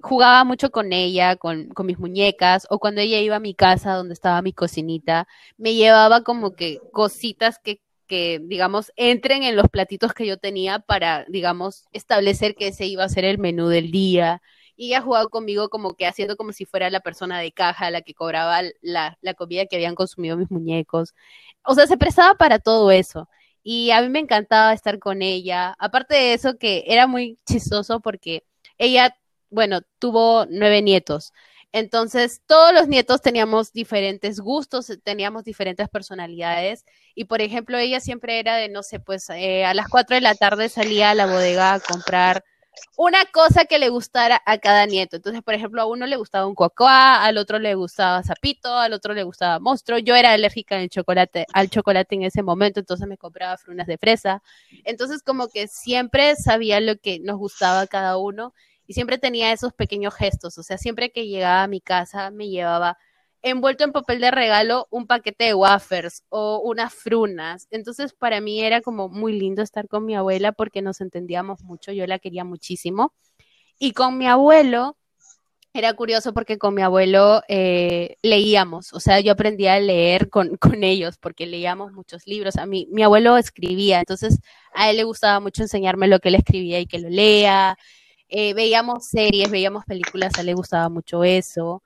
[0.00, 3.94] jugaba mucho con ella, con, con, mis muñecas, o cuando ella iba a mi casa
[3.94, 9.68] donde estaba mi cocinita, me llevaba como que cositas que, que, digamos, entren en los
[9.68, 13.90] platitos que yo tenía para, digamos, establecer que ese iba a ser el menú del
[13.90, 14.42] día.
[14.76, 18.02] Y ella jugaba conmigo como que haciendo como si fuera la persona de caja, la
[18.02, 21.14] que cobraba la, la comida que habían consumido mis muñecos.
[21.64, 23.28] O sea, se prestaba para todo eso
[23.64, 25.74] y a mí me encantaba estar con ella.
[25.78, 28.44] Aparte de eso, que era muy chistoso porque
[28.78, 29.16] ella,
[29.50, 31.32] bueno, tuvo nueve nietos.
[31.72, 36.84] Entonces, todos los nietos teníamos diferentes gustos, teníamos diferentes personalidades.
[37.16, 40.20] Y, por ejemplo, ella siempre era de, no sé, pues eh, a las cuatro de
[40.20, 42.44] la tarde salía a la bodega a comprar
[42.96, 45.16] una cosa que le gustara a cada nieto.
[45.16, 48.92] Entonces, por ejemplo, a uno le gustaba un cocoa, al otro le gustaba zapito, al
[48.92, 49.98] otro le gustaba monstruo.
[49.98, 53.98] Yo era alérgica al chocolate, al chocolate en ese momento, entonces me compraba frunas de
[53.98, 54.42] fresa.
[54.84, 58.54] Entonces, como que siempre sabía lo que nos gustaba a cada uno
[58.86, 60.58] y siempre tenía esos pequeños gestos.
[60.58, 62.98] O sea, siempre que llegaba a mi casa me llevaba
[63.44, 67.68] envuelto en papel de regalo un paquete de wafers o unas frunas.
[67.70, 71.92] Entonces, para mí era como muy lindo estar con mi abuela porque nos entendíamos mucho,
[71.92, 73.12] yo la quería muchísimo.
[73.78, 74.96] Y con mi abuelo,
[75.74, 80.56] era curioso porque con mi abuelo eh, leíamos, o sea, yo aprendí a leer con,
[80.56, 82.56] con, ellos porque leíamos muchos libros.
[82.56, 84.38] A mí, mi abuelo escribía, entonces
[84.72, 87.76] a él le gustaba mucho enseñarme lo que él escribía y que lo lea.
[88.28, 91.82] Eh, veíamos series, veíamos películas, a él le gustaba mucho eso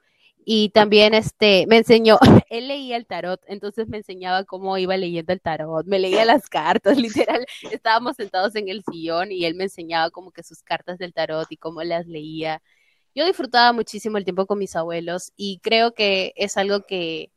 [0.51, 2.17] y también este me enseñó,
[2.49, 6.49] él leía el tarot, entonces me enseñaba cómo iba leyendo el tarot, me leía las
[6.49, 6.97] cartas,
[7.29, 11.13] literal, estábamos sentados en el sillón y él me enseñaba como que sus cartas del
[11.13, 12.63] tarot y cómo las leía.
[13.15, 17.31] Yo disfrutaba muchísimo el tiempo con mis abuelos y creo que es algo que,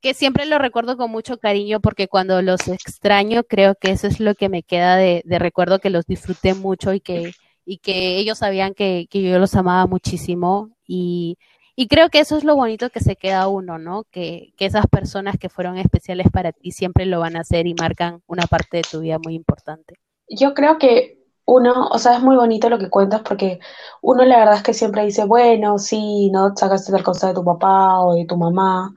[0.00, 4.20] que siempre lo recuerdo con mucho cariño porque cuando los extraño creo que eso es
[4.20, 7.32] lo que me queda de, recuerdo que los disfruté mucho y que,
[7.64, 11.38] y que ellos sabían que, que yo los amaba muchísimo y
[11.74, 14.04] y creo que eso es lo bonito que se queda uno, ¿no?
[14.10, 17.74] Que, que esas personas que fueron especiales para ti siempre lo van a hacer y
[17.74, 19.94] marcan una parte de tu vida muy importante.
[20.28, 23.58] Yo creo que uno, o sea, es muy bonito lo que cuentas porque
[24.00, 27.44] uno la verdad es que siempre dice, bueno, sí, no sacaste tal cosa de tu
[27.44, 28.94] papá o de tu mamá,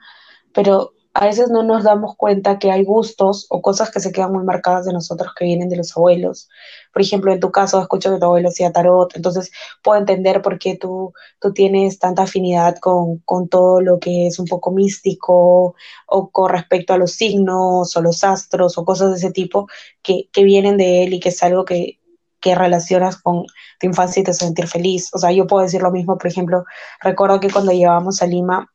[0.54, 4.34] pero a veces no nos damos cuenta que hay gustos o cosas que se quedan
[4.34, 6.50] muy marcadas de nosotros que vienen de los abuelos.
[6.92, 9.50] Por ejemplo, en tu caso, escucho que tu abuelo hacía tarot, entonces
[9.82, 14.40] puedo entender por qué tú, tú tienes tanta afinidad con, con todo lo que es
[14.40, 15.76] un poco místico
[16.06, 19.70] o con respecto a los signos o los astros o cosas de ese tipo
[20.04, 22.02] que, que vienen de él y que es algo que,
[22.42, 23.46] que relacionas con
[23.80, 25.12] tu infancia y te sentir feliz.
[25.14, 26.66] O sea, yo puedo decir lo mismo, por ejemplo,
[27.00, 28.70] recuerdo que cuando llegábamos a Lima,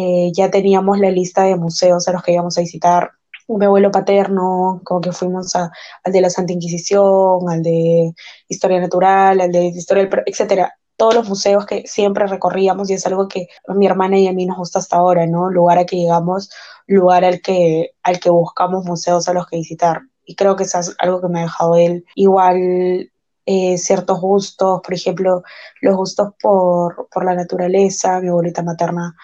[0.00, 3.10] eh, ya teníamos la lista de museos a los que íbamos a visitar.
[3.48, 5.72] Mi abuelo paterno, como que fuimos a,
[6.04, 8.12] al de la Santa Inquisición, al de
[8.46, 10.72] Historia Natural, al de Historia, etcétera.
[10.96, 14.32] Todos los museos que siempre recorríamos y es algo que a mi hermana y a
[14.32, 15.50] mí nos gusta hasta ahora, ¿no?
[15.50, 16.48] Lugar al que llegamos,
[16.86, 20.02] lugar al que, al que buscamos museos a los que visitar.
[20.24, 22.04] Y creo que eso es algo que me ha dejado él.
[22.14, 23.10] Igual
[23.46, 25.42] eh, ciertos gustos, por ejemplo,
[25.80, 28.20] los gustos por, por la naturaleza.
[28.20, 29.16] Mi abuelita materna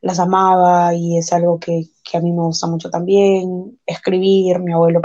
[0.00, 3.78] las amaba y es algo que, que, a mí me gusta mucho también.
[3.86, 5.00] Escribir, mi abuelo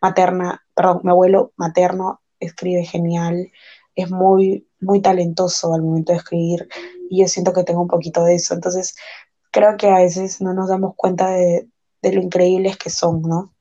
[0.00, 3.50] materna, perdón, mi abuelo materno escribe genial,
[3.94, 6.68] es muy, muy talentoso al momento de escribir
[7.08, 8.54] y yo siento que tengo un poquito de eso.
[8.54, 8.96] Entonces,
[9.50, 11.68] creo que a veces no nos damos cuenta de,
[12.00, 13.54] de lo increíbles que son, ¿no?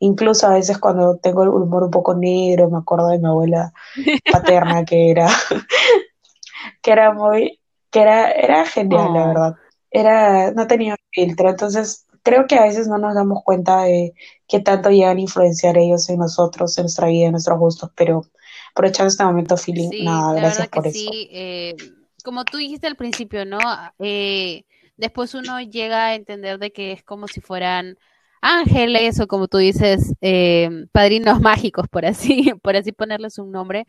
[0.00, 3.72] Incluso a veces cuando tengo el humor un poco negro, me acuerdo de mi abuela
[4.32, 5.28] paterna que era,
[6.82, 9.56] que era muy, que era, era genial, la verdad
[9.94, 14.12] era, no tenía filtro, entonces creo que a veces no nos damos cuenta de
[14.48, 18.26] qué tanto llegan a influenciar ellos en nosotros, en nuestra vida, en nuestros gustos, pero
[18.72, 20.98] aprovechando este momento, feeling, nada, gracias por eso.
[20.98, 21.76] Sí, eh,
[22.24, 23.60] como tú dijiste al principio, ¿no?
[24.00, 24.64] Eh,
[24.96, 27.96] después uno llega a entender de que es como si fueran
[28.40, 33.86] ángeles o como tú dices, eh, padrinos mágicos, por así, por así ponerles un nombre,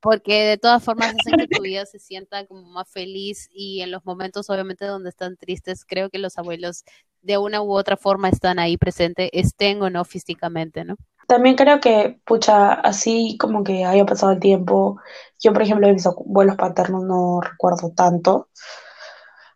[0.00, 3.90] porque de todas formas hacen que tu vida se sienta como más feliz y en
[3.90, 6.84] los momentos obviamente donde están tristes, creo que los abuelos
[7.22, 10.96] de una u otra forma están ahí presentes, estén o no físicamente, ¿no?
[11.26, 15.00] También creo que, pucha, así como que haya pasado el tiempo,
[15.40, 18.48] yo por ejemplo de mis abuelos paternos no recuerdo tanto,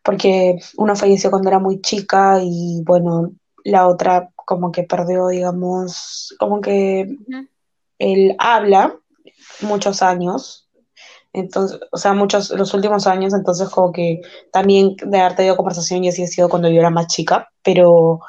[0.02, 3.32] porque uno falleció cuando era muy chica y bueno,
[3.64, 7.16] la otra como que perdió, digamos, como que
[7.98, 8.96] él habla,
[9.62, 10.70] muchos años,
[11.32, 14.20] entonces, o sea, muchos, los últimos años, entonces como que
[14.52, 18.20] también de haber tenido conversación y así ha sido cuando yo era más chica, pero,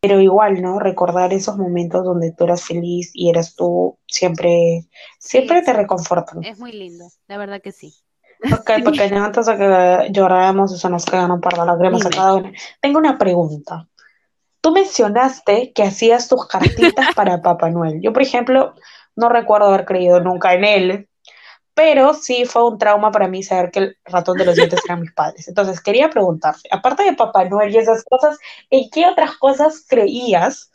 [0.00, 0.78] pero igual, ¿no?
[0.78, 4.86] Recordar esos momentos donde tú eras feliz y eras tú, siempre,
[5.18, 6.44] siempre te reconfortan.
[6.44, 7.92] Es muy lindo, la verdad que sí.
[8.52, 12.34] Ok, porque antes de que lloráramos, eso nos quedan un par de lágrimas a cada
[12.34, 12.52] una.
[12.80, 13.88] Tengo una pregunta.
[14.60, 18.00] Tú mencionaste que hacías tus cartitas para Papá Noel.
[18.00, 18.74] Yo, por ejemplo,
[19.18, 21.08] no recuerdo haber creído nunca en él,
[21.74, 25.00] pero sí fue un trauma para mí saber que el ratón de los dientes eran
[25.00, 25.48] mis padres.
[25.48, 28.38] Entonces, quería preguntarte, aparte de Papá Noel y esas cosas,
[28.70, 30.70] ¿en qué otras cosas creías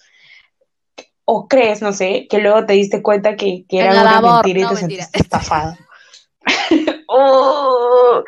[1.23, 4.67] o crees, no sé, que luego te diste cuenta que, que era una mentira y
[4.67, 5.77] te sentiste estafada?
[7.08, 8.23] oh,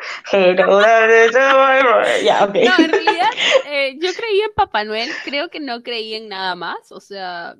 [2.24, 2.64] ya, okay.
[2.64, 3.30] No, en realidad,
[3.66, 7.54] eh, yo creí en Papá Noel, creo que no creí en nada más, o sea,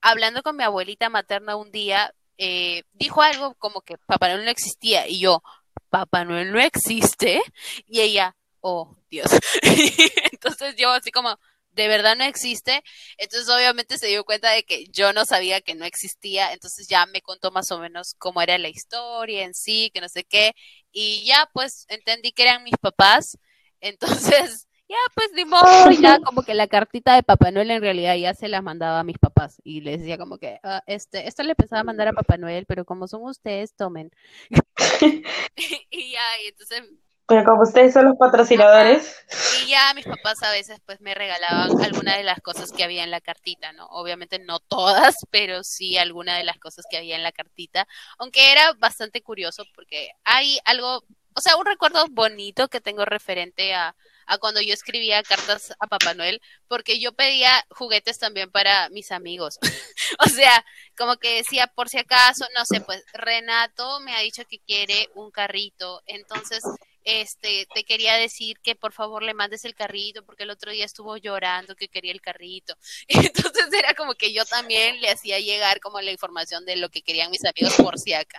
[0.00, 4.50] hablando con mi abuelita materna un día, eh, dijo algo como que Papá Noel no
[4.50, 5.42] existía y yo,
[5.90, 7.42] Papá Noel no existe
[7.86, 9.30] y ella, oh Dios.
[10.32, 11.38] Entonces yo así como,
[11.76, 12.82] de verdad no existe.
[13.18, 16.52] Entonces obviamente se dio cuenta de que yo no sabía que no existía.
[16.52, 20.08] Entonces ya me contó más o menos cómo era la historia en sí, que no
[20.08, 20.54] sé qué.
[20.90, 23.38] Y ya pues entendí que eran mis papás.
[23.80, 28.14] Entonces ya pues ni modo, ya como que la cartita de Papá Noel en realidad
[28.16, 31.42] ya se la mandaba a mis papás y les decía como que, ah, este, esto
[31.42, 34.10] le pensaba mandar a Papá Noel, pero como son ustedes, tomen.
[35.90, 36.82] y ya, y entonces
[37.28, 39.24] pero como ustedes son los patrocinadores.
[39.60, 43.02] Y ya mis papás a veces pues me regalaban alguna de las cosas que había
[43.02, 43.86] en la cartita, ¿no?
[43.86, 47.88] Obviamente no todas, pero sí alguna de las cosas que había en la cartita.
[48.18, 51.02] Aunque era bastante curioso porque hay algo,
[51.36, 53.94] o sea, un recuerdo bonito que tengo referente a,
[54.26, 59.12] a cuando yo escribía cartas a Papá Noel, porque yo pedía juguetes también para mis
[59.12, 59.58] amigos.
[60.18, 60.64] o sea,
[60.96, 65.10] como que decía, por si acaso, no sé, pues Renato me ha dicho que quiere
[65.14, 66.62] un carrito, entonces
[67.06, 70.84] este, te quería decir que por favor le mandes el carrito, porque el otro día
[70.84, 72.74] estuvo llorando que quería el carrito.
[73.08, 77.02] Entonces era como que yo también le hacía llegar como la información de lo que
[77.02, 78.38] querían mis amigos por si acá.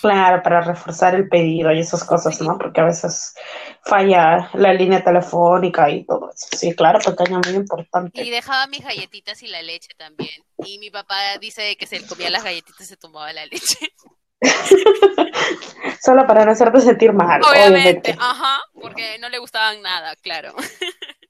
[0.00, 2.56] Claro, para reforzar el pedido y esas cosas, ¿no?
[2.56, 3.34] Porque a veces
[3.82, 6.46] falla la línea telefónica y todo eso.
[6.56, 8.22] Sí, claro, porque es muy importante.
[8.22, 10.44] Y dejaba mis galletitas y la leche también.
[10.58, 13.76] Y mi papá dice que se comía las galletitas y se tomaba la leche.
[16.02, 17.40] Solo para no hacerte sentir mal.
[17.42, 20.54] Obviamente, ajá, porque no le gustaban nada, claro.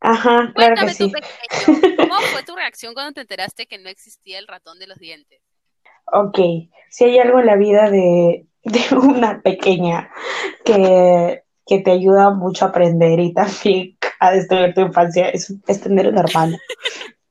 [0.00, 1.10] Ajá, claro que sí.
[1.96, 5.40] ¿Cómo fue tu reacción cuando te enteraste que no existía el ratón de los dientes?
[6.12, 6.38] Ok,
[6.90, 10.10] si hay algo en la vida de, de una pequeña
[10.62, 15.80] que, que, te ayuda mucho a aprender y también a destruir tu infancia, es, es
[15.80, 16.58] tener un hermano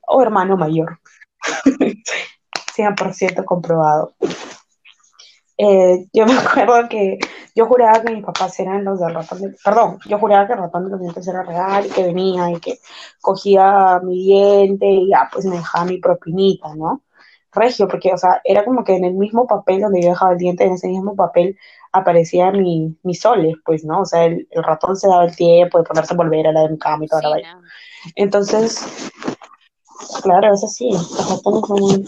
[0.07, 0.99] o hermano mayor.
[2.75, 4.13] 100% comprobado.
[5.57, 7.19] Eh, yo me acuerdo que
[7.55, 10.59] yo juraba que mis papás eran los del ratón de, perdón, yo juraba que el
[10.59, 12.79] ratón de los dientes era real y que venía y que
[13.21, 17.03] cogía mi diente y ya pues me dejaba mi propinita, ¿no?
[17.51, 20.39] Regio, porque, o sea, era como que en el mismo papel donde yo dejaba el
[20.39, 21.55] diente, en ese mismo papel
[21.91, 24.01] aparecía mi, mi soles, pues, ¿no?
[24.01, 26.69] O sea, el, ratón se daba el tiempo de ponerse a volver a la de
[26.69, 27.61] mi cama y toda la vaina.
[28.15, 29.11] Entonces,
[30.21, 32.05] claro, es así, los ratones son muy,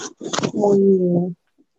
[0.54, 1.36] muy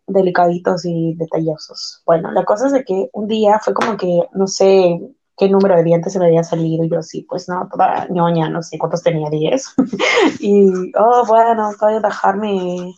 [0.07, 2.01] delicaditos y detallosos.
[2.05, 4.99] Bueno, la cosa es que un día fue como que, no sé
[5.37, 8.49] qué número de dientes se me había salido, y yo sí, pues no, toda ñoña,
[8.49, 9.75] no sé cuántos tenía, 10.
[10.39, 12.95] y, oh, bueno, voy a dejar mi,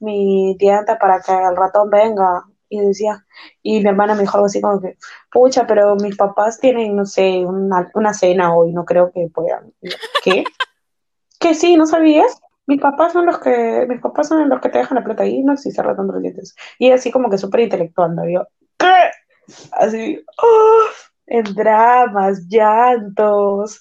[0.00, 2.44] mi diente para que el ratón venga.
[2.70, 3.24] Y decía,
[3.62, 4.98] y mi hermana me dijo algo así como que,
[5.32, 9.72] pucha, pero mis papás tienen, no sé, una, una cena hoy, no creo que puedan.
[10.22, 10.44] ¿Qué?
[11.40, 11.76] ¿Que sí?
[11.76, 12.38] ¿No sabías?
[12.68, 15.42] Mis papás son los que, mis papás son los que te dejan la plata ahí,
[15.42, 16.54] no existe ratón de los dientes.
[16.78, 18.28] Y así como que súper intelectual, ¿no?
[18.28, 19.10] Yo, ¿qué?
[19.72, 20.80] Así, oh,
[21.26, 23.80] en dramas, llantos,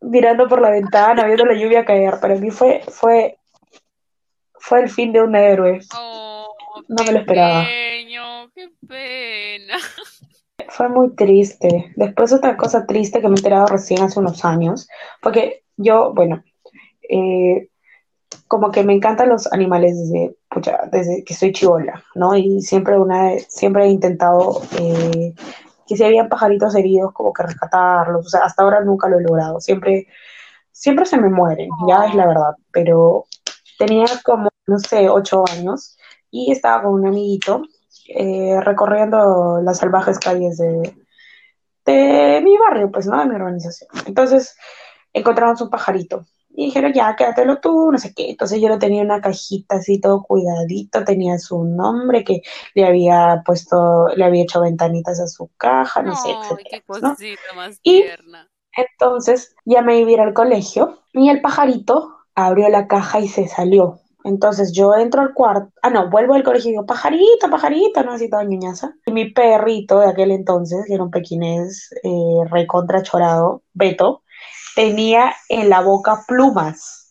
[0.00, 2.18] mirando por la ventana, viendo la lluvia caer.
[2.18, 3.36] Para mí fue, fue,
[4.54, 5.80] fue el fin de un héroe.
[5.94, 6.56] Oh,
[6.88, 7.66] no me lo esperaba.
[8.54, 9.76] qué pena.
[10.70, 11.92] Fue muy triste.
[11.96, 14.88] Después otra cosa triste que me he enterado recién hace unos años,
[15.20, 16.42] porque yo, bueno,
[17.06, 17.68] eh,
[18.48, 20.36] como que me encantan los animales desde,
[20.90, 22.36] desde que soy chivola, ¿no?
[22.36, 25.34] Y siempre, una, siempre he intentado eh,
[25.86, 28.26] que si había pajaritos heridos, como que rescatarlos.
[28.26, 29.60] O sea, hasta ahora nunca lo he logrado.
[29.60, 30.06] Siempre,
[30.70, 32.56] siempre se me mueren, ya es la verdad.
[32.72, 33.26] Pero
[33.78, 35.96] tenía como, no sé, ocho años
[36.30, 37.62] y estaba con un amiguito
[38.08, 40.94] eh, recorriendo las salvajes calles de,
[41.86, 43.18] de mi barrio, pues, ¿no?
[43.18, 43.90] De mi organización.
[44.06, 44.56] Entonces,
[45.12, 48.30] encontramos un pajarito y dijeron, ya, quédatelo tú, no sé qué.
[48.30, 52.42] Entonces yo lo tenía una cajita así todo cuidadito, tenía su nombre que
[52.74, 56.30] le había puesto, le había hecho ventanitas a su caja, no, sé,
[56.70, 56.82] Qué
[57.54, 58.04] más y
[58.76, 63.28] entonces ya me iba a ir al colegio y el pajarito abrió la caja y
[63.28, 64.01] se salió.
[64.24, 68.12] Entonces yo entro al cuarto, ah no, vuelvo al colegio y digo, pajarito, pajarito, no
[68.12, 68.44] así toda.
[68.44, 74.22] Y mi perrito de aquel entonces, que era un pequinés eh, recontra chorado, Beto,
[74.74, 77.01] tenía en la boca plumas.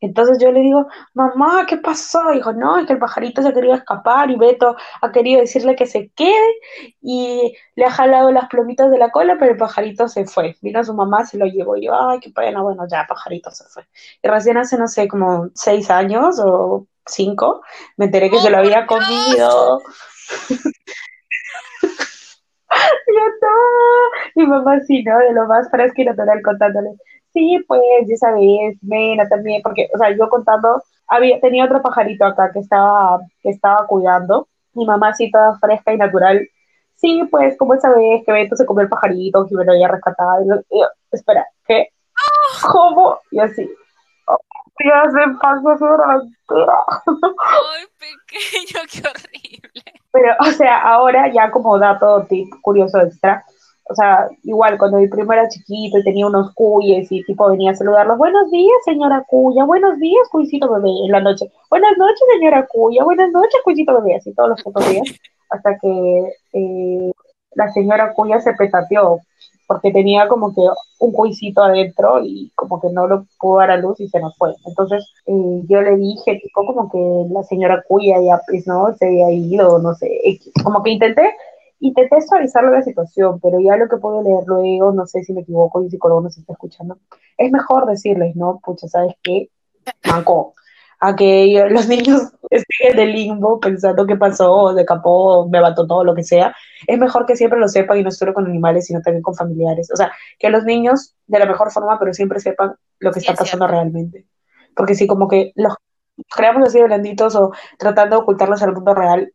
[0.00, 2.30] Entonces yo le digo, mamá, ¿qué pasó?
[2.32, 5.86] dijo, no, es que el pajarito se quería escapar y Beto ha querido decirle que
[5.86, 6.54] se quede
[7.02, 10.56] y le ha jalado las plumitas de la cola, pero el pajarito se fue.
[10.62, 13.64] Vino su mamá, se lo llevó y yo, ay, qué pena, bueno, ya, pajarito se
[13.64, 13.86] fue.
[14.22, 17.62] Y recién hace, no sé, como seis años o cinco,
[17.96, 19.82] me enteré que se lo había comido.
[23.06, 23.48] yo no,
[24.36, 25.18] mi mamá sí, ¿no?
[25.18, 26.90] De lo más fresco y natural contándole
[27.32, 32.24] sí, pues, ya sabes, Mena también, porque, o sea, yo contando, había, tenía otro pajarito
[32.24, 36.48] acá que estaba, que estaba cuidando, mi mamá así toda fresca y natural,
[36.96, 39.88] sí, pues, como esa vez que Beto se comió el pajarito, que me lo había
[39.88, 41.88] rescatado, y yo, espera, ¿qué?
[42.70, 43.18] ¿Cómo?
[43.30, 43.68] Y así,
[44.26, 44.38] oh,
[44.84, 45.86] ya se pasó su
[46.54, 49.82] Ay, pequeño, qué horrible.
[50.12, 53.44] Pero, o sea, ahora ya como dato tip curioso extra,
[53.90, 57.72] o sea, igual cuando mi primo era chiquito y tenía unos cuyes y tipo venía
[57.72, 62.20] a saludarlos, buenos días señora cuya, buenos días cuycito bebé, en la noche, buenas noches
[62.38, 65.08] señora cuya, buenas noches cuycito bebé, así todos los putos días,
[65.50, 67.12] hasta que eh,
[67.54, 69.18] la señora cuya se petateó,
[69.66, 70.62] porque tenía como que
[71.00, 74.36] un cuisito adentro y como que no lo pudo dar a luz y se nos
[74.36, 74.52] fue.
[74.66, 78.92] Entonces eh, yo le dije, tipo, como que la señora cuya ya, pues, ¿no?
[78.96, 80.10] Se había ido, no sé,
[80.64, 81.34] como que intenté
[81.80, 85.40] intenté suavizar la situación, pero ya lo que puedo leer luego, no sé si me
[85.40, 86.98] equivoco y el psicólogo nos está escuchando,
[87.36, 88.60] es mejor decirles, ¿no?
[88.62, 89.50] Pucha, ¿sabes qué?
[90.06, 90.54] Manco.
[91.02, 96.04] A que los niños estén en el limbo pensando qué pasó, de capó, me todo,
[96.04, 96.54] lo que sea.
[96.86, 99.90] Es mejor que siempre lo sepan y no solo con animales, sino también con familiares.
[99.90, 103.32] O sea, que los niños de la mejor forma, pero siempre sepan lo que está
[103.32, 104.26] pasando realmente.
[104.76, 105.74] Porque si como que los
[106.28, 109.32] creamos así blanditos o tratando de ocultarlos al mundo real,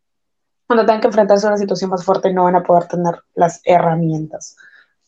[0.67, 3.61] cuando tengan que enfrentarse a una situación más fuerte no van a poder tener las
[3.63, 4.55] herramientas,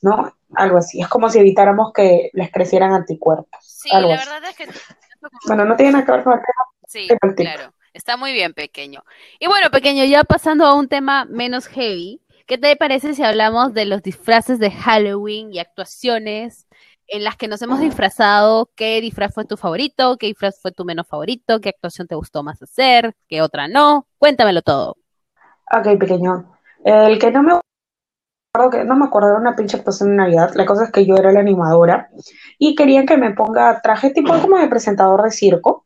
[0.02, 0.34] ¿no?
[0.54, 1.02] Algo así.
[1.02, 3.60] Es como si evitáramos que les crecieran anticuerpos.
[3.62, 4.68] Sí, la verdad es que...
[5.48, 6.66] Bueno, no tiene nada que ver con el tema.
[6.88, 7.74] Sí, claro.
[7.94, 9.04] Está muy bien, pequeño.
[9.40, 13.74] Y bueno, pequeño, ya pasando a un tema menos heavy, ¿qué te parece si hablamos
[13.74, 16.68] de los disfraces de Halloween y actuaciones
[17.08, 18.70] en las que nos hemos disfrazado?
[18.76, 20.18] ¿Qué disfraz fue tu favorito?
[20.18, 21.60] ¿Qué disfraz fue tu menos favorito?
[21.60, 23.16] ¿Qué actuación te gustó más hacer?
[23.28, 24.08] ¿Qué otra no?
[24.20, 24.98] Cuéntamelo todo.
[25.72, 26.46] Ok, pequeño.
[26.84, 27.60] El que no me
[28.54, 30.52] acuerdo, que no me acuerdo, era una pinche actuación de Navidad.
[30.56, 32.10] La cosa es que yo era la animadora
[32.58, 35.86] y querían que me ponga traje tipo como de presentador de circo.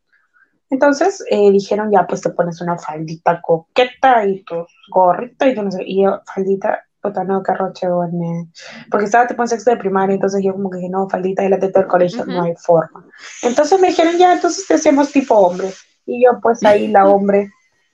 [0.69, 5.63] Entonces eh, dijeron, ya, pues te pones una faldita coqueta y tu gorrito y yo
[5.63, 8.47] no sé, y yo, faldita, puta, no, qué roche, bueno.
[8.89, 11.49] Porque estaba tipo en sexto de primaria, entonces yo como que dije, no, faldita y
[11.49, 13.05] la teta del colegio, no hay forma.
[13.43, 15.71] Entonces me dijeron, ya, entonces te hacemos tipo hombre.
[16.05, 17.51] Y yo, pues ahí la hombre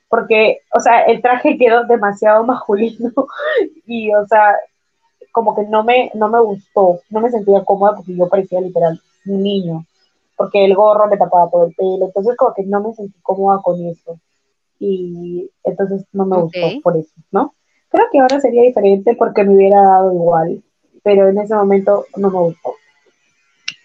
[0.09, 3.11] porque, o sea, el traje quedó demasiado masculino
[3.85, 4.55] y, o sea,
[5.31, 8.99] como que no me, no me gustó, no me sentía cómoda porque yo parecía literal
[9.25, 9.85] un niño,
[10.35, 13.61] porque el gorro me tapaba todo el pelo, entonces como que no me sentí cómoda
[13.61, 14.19] con eso
[14.79, 17.53] y entonces no me gustó por eso, ¿no?
[17.89, 20.63] Creo que ahora sería diferente porque me hubiera dado igual,
[21.03, 22.73] pero en ese momento no me gustó.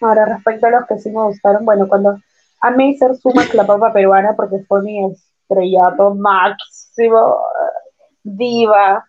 [0.01, 2.19] Ahora, respecto a los que sí me gustaron, bueno, cuando
[2.59, 4.99] amé ser Suma la papa peruana porque fue mi
[5.47, 7.37] estrellato máximo,
[8.23, 9.05] diva,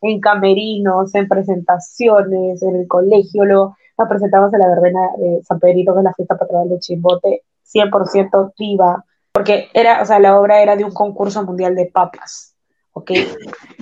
[0.00, 5.58] en camerinos, en presentaciones, en el colegio, luego nos presentamos en la verbena de San
[5.58, 10.38] Pedrito, que es la fiesta patronal de Chimbote, 100% diva, porque era, o sea, la
[10.38, 12.47] obra era de un concurso mundial de papas,
[12.98, 13.10] ¿ok?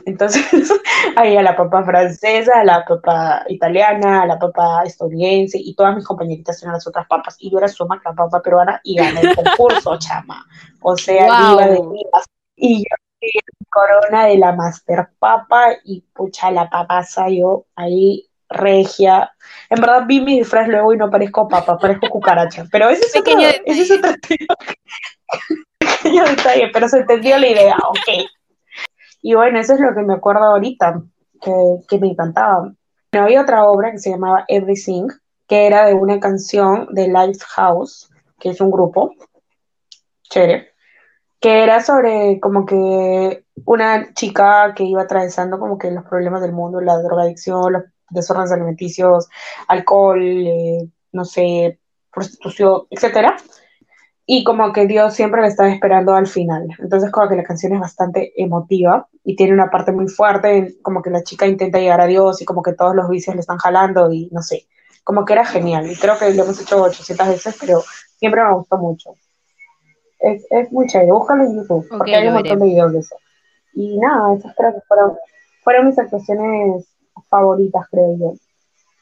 [0.07, 0.43] Entonces,
[1.17, 6.75] había la papa francesa, la papa italiana, la papa estadounidense, y todas mis compañeritas eran
[6.75, 10.45] las otras papas, y yo era suma la papa peruana, y gané el concurso, chama.
[10.81, 12.25] O sea, diva de divas.
[12.59, 13.31] Y yo
[13.69, 19.33] corona de la Master Papa, y pucha, la papasa yo ahí regia.
[19.69, 22.65] En verdad vi mi disfraz luego y no parezco papa, parezco cucaracha.
[22.71, 24.13] Pero ese es pequeño otro, ese es otro
[25.79, 28.27] pequeño detalle, pero se entendió la idea, ok.
[29.29, 31.03] Y bueno, eso es lo que me acuerdo ahorita,
[31.43, 32.73] que, me encantaba.
[33.11, 35.09] había otra obra que se llamaba Everything,
[35.49, 38.09] que era de una canción de Lifehouse,
[38.39, 39.17] que es un grupo,
[40.31, 40.69] chévere,
[41.41, 46.53] que era sobre como que una chica que iba atravesando como que los problemas del
[46.53, 49.27] mundo, la drogadicción, los desórdenes alimenticios,
[49.67, 51.81] alcohol, eh, no sé,
[52.13, 53.37] prostitución, etcétera,
[54.29, 56.67] y como que Dios siempre la estaba esperando al final.
[56.81, 61.01] Entonces como que la canción es bastante emotiva y tiene una parte muy fuerte, como
[61.01, 63.59] que la chica intenta llegar a Dios y como que todos los vicios le están
[63.59, 64.67] jalando y no sé,
[65.05, 65.89] como que era genial.
[65.89, 67.83] Y creo que lo hemos hecho 800 veces, pero
[68.17, 69.15] siempre me gustó mucho.
[70.19, 73.17] Es, es muy chévere, búscalo en YouTube, porque hay un montón de videos de eso.
[73.75, 75.17] Y nada, esas creo que fueron,
[75.63, 76.85] fueron mis actuaciones
[77.29, 78.35] favoritas, creo yo.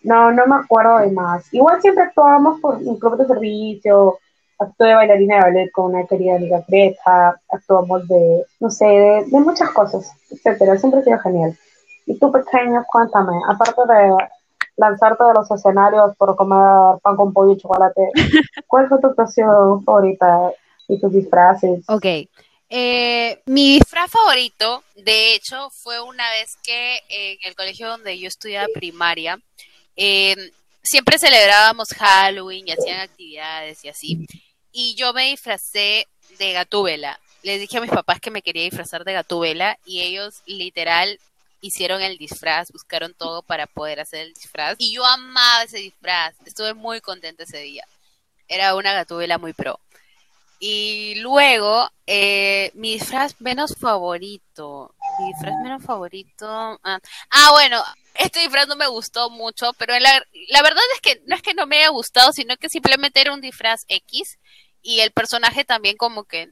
[0.03, 1.53] No, no me acuerdo de más.
[1.55, 4.19] Igual siempre actuábamos por mi propio servicio,
[4.59, 9.27] actué de bailarina de ballet con una querida amiga Greta, actuamos de, no sé, de,
[9.31, 11.59] muchas cosas, etcétera, siempre ha sido genial.
[12.07, 14.17] Y tú, pequeño, cuéntame, aparte de
[14.77, 18.11] lanzarte de los escenarios por comer pan con pollo y chocolate,
[18.67, 20.53] ¿cuál fue tu actuación favorita
[20.89, 21.85] y tus disfraces?
[21.89, 22.07] Ok.
[22.71, 28.27] Eh, mi disfraz favorito, de hecho, fue una vez que en el colegio donde yo
[28.27, 29.39] estudiaba primaria,
[29.97, 30.35] eh,
[30.83, 34.27] siempre celebrábamos Halloween y hacían actividades y así.
[34.77, 37.21] Y yo me disfracé de Gatúbela.
[37.45, 41.21] Les dije a mis papás que me quería disfrazar de Gatúbela y ellos literal
[41.61, 44.75] hicieron el disfraz, buscaron todo para poder hacer el disfraz.
[44.79, 47.87] Y yo amaba ese disfraz, estuve muy contenta ese día.
[48.49, 49.79] Era una Gatúbela muy pro.
[50.59, 54.93] Y luego, eh, mi disfraz menos favorito.
[55.21, 56.81] Mi disfraz menos favorito.
[56.83, 56.99] Ah,
[57.31, 57.81] ah, bueno,
[58.15, 61.55] este disfraz no me gustó mucho, pero la, la verdad es que no es que
[61.55, 64.39] no me haya gustado, sino que simplemente era un disfraz X
[64.85, 66.47] y el personaje también como que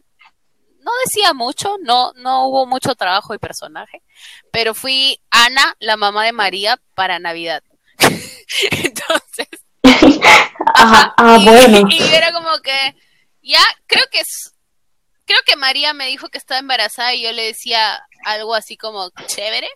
[0.81, 4.03] no decía mucho, no, no hubo mucho trabajo y personaje,
[4.51, 7.63] pero fui Ana, la mamá de María, para Navidad.
[7.99, 9.49] Entonces,
[10.75, 11.89] ajá, ah, bueno.
[11.89, 12.97] y era como que
[13.43, 14.55] ya creo que es,
[15.25, 19.11] creo que María me dijo que estaba embarazada y yo le decía algo así como
[19.27, 19.69] chévere,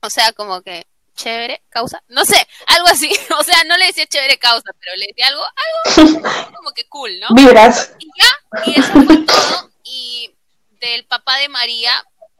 [0.00, 0.86] o sea, como que
[1.20, 5.06] chévere causa, no sé, algo así, o sea, no le decía chévere causa, pero le
[5.08, 7.28] decía algo, algo como que cool, ¿no?
[7.34, 7.92] Vibras.
[7.98, 10.34] Y ya, y eso fue todo, y
[10.80, 11.92] del papá de María,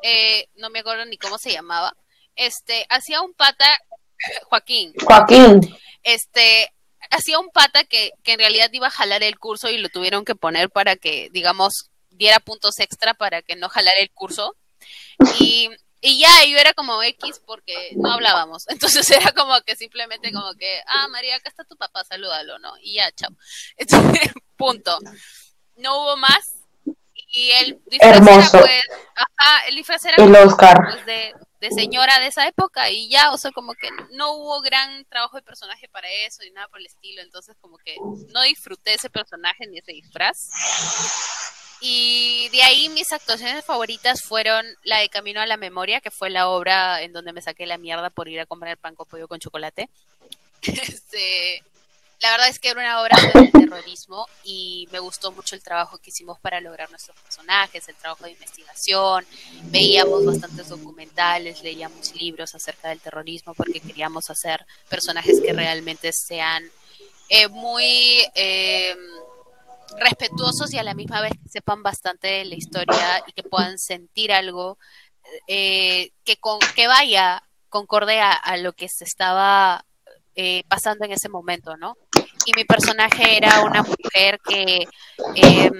[0.02, 1.94] eh, no me acuerdo ni cómo se llamaba,
[2.36, 3.66] este, hacía un pata,
[4.44, 4.94] Joaquín.
[5.04, 5.76] Joaquín.
[6.02, 6.72] Este,
[7.10, 10.24] hacía un pata que, que en realidad iba a jalar el curso y lo tuvieron
[10.24, 14.56] que poner para que, digamos, diera puntos extra para que no jalara el curso.
[15.38, 15.68] Y,
[16.00, 18.66] y ya, yo era como X porque no hablábamos.
[18.68, 22.72] Entonces era como que simplemente como que, ah, María, acá está tu papá, salúdalo, ¿no?
[22.82, 23.30] Y ya, chao.
[23.76, 24.98] Entonces, punto.
[25.76, 26.56] No hubo más.
[27.32, 28.58] Y el disfraz Hermoso.
[28.58, 28.82] era pues,
[29.14, 30.76] ajá, el disfraz era El como, Oscar.
[30.90, 34.60] pues, de, de señora de esa época y ya, o sea, como que no hubo
[34.62, 37.94] gran trabajo de personaje para eso y nada por el estilo, entonces como que
[38.32, 40.48] no disfruté ese personaje ni ese disfraz.
[41.80, 46.30] Y de ahí mis actuaciones favoritas fueron la de Camino a la Memoria, que fue
[46.30, 49.28] la obra en donde me saqué la mierda por ir a comprar pan con pollo
[49.28, 49.88] con chocolate.
[50.62, 51.62] Este,
[52.20, 55.96] la verdad es que era una obra de terrorismo y me gustó mucho el trabajo
[55.96, 59.24] que hicimos para lograr nuestros personajes, el trabajo de investigación.
[59.64, 66.62] Veíamos bastantes documentales, leíamos libros acerca del terrorismo porque queríamos hacer personajes que realmente sean
[67.30, 68.94] eh, muy eh,
[69.98, 73.78] respetuosos y a la misma vez que sepan bastante de la historia y que puedan
[73.78, 74.78] sentir algo
[75.46, 79.84] eh, que, con, que vaya concorde a, lo que se estaba
[80.34, 81.96] eh, pasando en ese momento, ¿no?
[82.46, 84.88] Y mi personaje era una mujer que,
[85.36, 85.70] eh,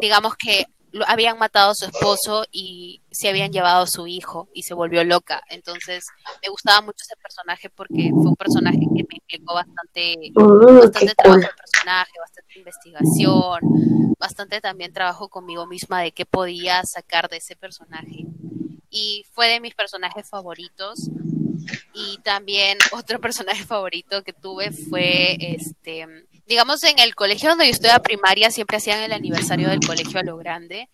[0.00, 4.48] digamos que lo, habían matado a su esposo y se habían llevado a su hijo
[4.54, 5.42] y se volvió loca.
[5.48, 6.04] Entonces
[6.42, 11.40] me gustaba mucho ese personaje porque fue un personaje que me implicó bastante, bastante trabajo
[11.40, 13.60] de personaje, bastante investigación,
[14.18, 18.26] bastante también trabajo conmigo misma de qué podía sacar de ese personaje.
[18.90, 21.10] Y fue de mis personajes favoritos.
[21.94, 26.06] Y también otro personaje favorito que tuve fue este,
[26.50, 30.18] digamos en el colegio donde yo estuve a primaria siempre hacían el aniversario del colegio
[30.18, 30.88] a lo grande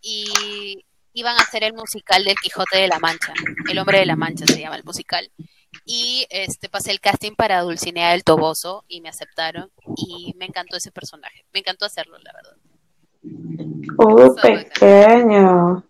[0.00, 0.82] y
[1.12, 3.34] iban a hacer el musical del Quijote de la Mancha,
[3.70, 5.30] El hombre de la Mancha se llama el musical.
[5.84, 10.78] Y este pasé el casting para Dulcinea del Toboso y me aceptaron y me encantó
[10.78, 11.44] ese personaje.
[11.52, 12.56] Me encantó hacerlo, la verdad.
[13.98, 15.84] Uh, pequeño.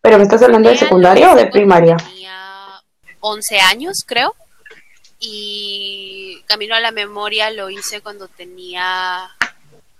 [0.00, 1.96] ¿Pero me estás hablando de secundaria o de primaria?
[1.98, 2.82] Tenía
[3.20, 4.34] 11 años, creo.
[5.20, 9.28] Y Camino a la Memoria lo hice cuando tenía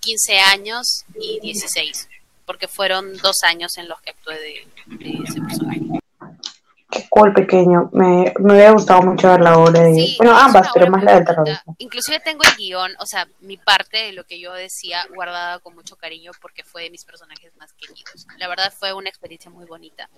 [0.00, 2.08] 15 años y 16,
[2.46, 4.66] porque fueron dos años en los que actué de,
[4.96, 6.00] de ese personaje.
[6.90, 7.88] Qué cool, pequeño.
[7.92, 9.94] Me, me hubiera gustado mucho ver la obra de...
[9.94, 11.76] Sí, bueno, ambas, pero más la del terrorismo.
[11.78, 15.74] Inclusive tengo el guion, o sea, mi parte de lo que yo decía guardada con
[15.76, 18.26] mucho cariño porque fue de mis personajes más queridos.
[18.38, 20.08] La verdad fue una experiencia muy bonita.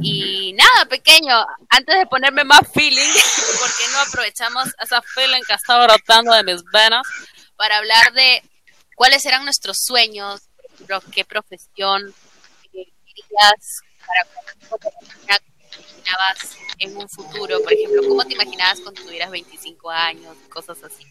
[0.00, 1.34] Y nada, pequeño,
[1.68, 3.00] antes de ponerme más feeling,
[3.60, 7.02] ¿por qué no aprovechamos esa feeling que está brotando de mis venas
[7.56, 8.42] para hablar de
[8.94, 10.42] cuáles eran nuestros sueños,
[11.12, 12.14] qué profesión
[12.72, 14.78] eh, querías para
[15.76, 17.60] imaginabas en un futuro?
[17.62, 20.36] Por ejemplo, ¿cómo te imaginabas cuando tuvieras 25 años?
[20.48, 21.04] Cosas así.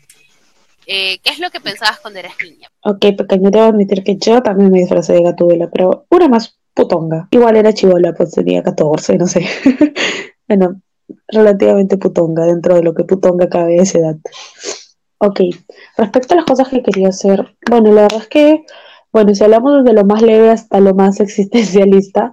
[0.85, 2.67] Eh, ¿Qué es lo que pensabas cuando eras niña?
[2.81, 7.27] Ok, pequeño, debo admitir que yo también me disfracé de Gatúbela, pero una más putonga.
[7.31, 9.45] Igual era chivola, pues tenía 14, no sé.
[10.47, 10.81] bueno,
[11.27, 14.17] relativamente putonga, dentro de lo que putonga cabe esa edad.
[15.17, 15.41] Ok,
[15.97, 18.65] respecto a las cosas que quería hacer, bueno, la verdad es que,
[19.11, 22.31] bueno, si hablamos desde lo más leve hasta lo más existencialista,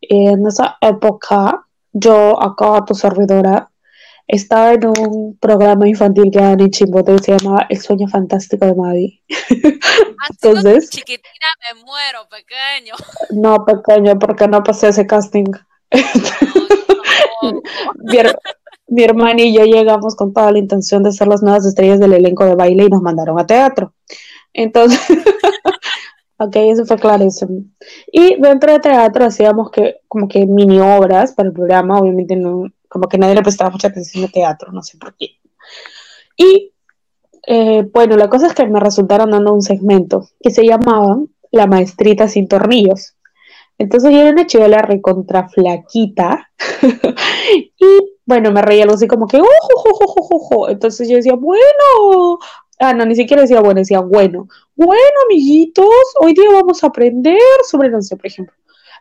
[0.00, 3.70] en esa época, yo acá, tu servidora,
[4.26, 8.66] estaba en un programa infantil que daban en Chimbote que se llamaba El sueño fantástico
[8.66, 9.22] de Mavi.
[10.30, 12.94] Entonces- chiquitina me muero, pequeño.
[13.30, 15.46] No, pequeño, porque no pasé ese casting.
[17.42, 17.60] No,
[17.98, 18.32] Vieron,
[18.88, 22.12] mi hermana y yo llegamos con toda la intención de ser las nuevas estrellas del
[22.12, 23.92] elenco de baile y nos mandaron a teatro.
[24.52, 25.00] Entonces,
[26.38, 27.64] ok, eso fue clarísimo.
[28.10, 32.66] Y dentro de teatro hacíamos que, como que mini obras para el programa, obviamente no,
[32.94, 35.30] como que nadie le prestaba mucha atención a teatro, no sé por qué.
[36.36, 36.72] Y
[37.44, 41.18] eh, bueno, la cosa es que me resultaron dando un segmento que se llamaba
[41.50, 43.16] La maestrita sin tornillos.
[43.78, 46.52] Entonces yo era una chivola recontra flaquita
[47.80, 52.38] y bueno, me reía algo así como que, ojo, Entonces yo decía, bueno,
[52.78, 55.88] ah, no, ni siquiera decía bueno, decía bueno, bueno, amiguitos,
[56.20, 58.54] hoy día vamos a aprender sobre, no sé, por ejemplo,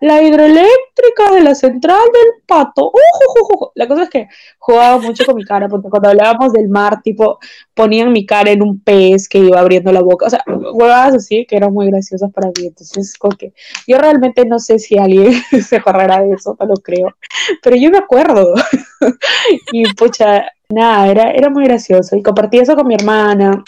[0.04, 2.91] la hidroeléctrica de la central del pato.
[2.91, 4.28] Uh, la cosa es que
[4.60, 7.39] jugaba mucho con mi cara, porque cuando hablábamos del mar, tipo,
[7.74, 10.26] ponían mi cara en un pez que iba abriendo la boca.
[10.26, 12.68] O sea, huevadas así que eran muy graciosas para mí.
[12.68, 13.54] Entonces, como que
[13.88, 15.32] yo realmente no sé si alguien
[15.66, 17.16] se acordará de eso, no lo creo.
[17.62, 18.54] Pero yo me acuerdo.
[19.72, 22.18] y pucha, nada, era, era muy gracioso.
[22.18, 23.64] Y compartí eso con mi hermana,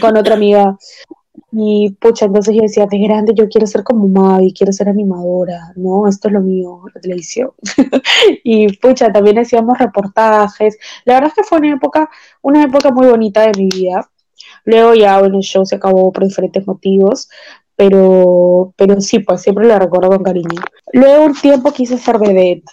[0.00, 0.74] con otra amiga
[1.58, 5.72] y pucha, entonces yo decía, de grande yo quiero ser como Mavi, quiero ser animadora,
[5.76, 6.06] ¿no?
[6.06, 7.52] Esto es lo mío, la televisión.
[8.44, 10.76] y pucha, también hacíamos reportajes.
[11.06, 12.10] La verdad es que fue una época,
[12.42, 14.06] una época muy bonita de mi vida.
[14.66, 17.30] Luego ya, bueno, el show se acabó por diferentes motivos,
[17.74, 20.60] pero, pero sí, pues siempre lo recuerdo con cariño.
[20.92, 22.70] Luego un tiempo quise ser vedette,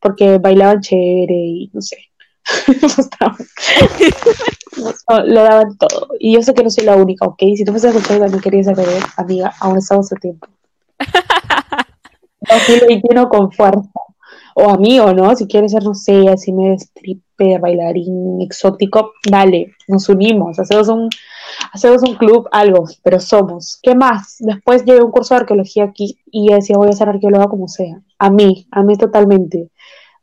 [0.00, 1.98] porque bailaban chévere y no sé,
[5.24, 6.08] lo daban todo.
[6.18, 7.38] Y yo sé que no soy la única, ¿ok?
[7.56, 8.86] Si tú me estás escuchando también querías saber,
[9.16, 10.48] amiga, aún estamos a tiempo.
[12.40, 13.90] 2021 con fuerza.
[14.56, 15.34] O amigo, ¿no?
[15.34, 21.08] Si quieres ser, no sé, así me stripper, bailarín, exótico, dale, nos unimos, hacemos un,
[21.72, 23.80] hacemos un club, algo, pero somos.
[23.82, 24.36] ¿Qué más?
[24.38, 28.00] Después llevé un curso de arqueología aquí y decía, voy a ser arqueóloga como sea.
[28.20, 29.70] A mí, a mí totalmente.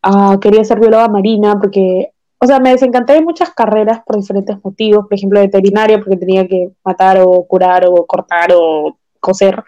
[0.02, 4.58] Ah, quería ser bióloga marina porque, o sea, me desencanté de muchas carreras por diferentes
[4.64, 9.64] motivos, por ejemplo, veterinaria porque tenía que matar o curar o cortar o coser,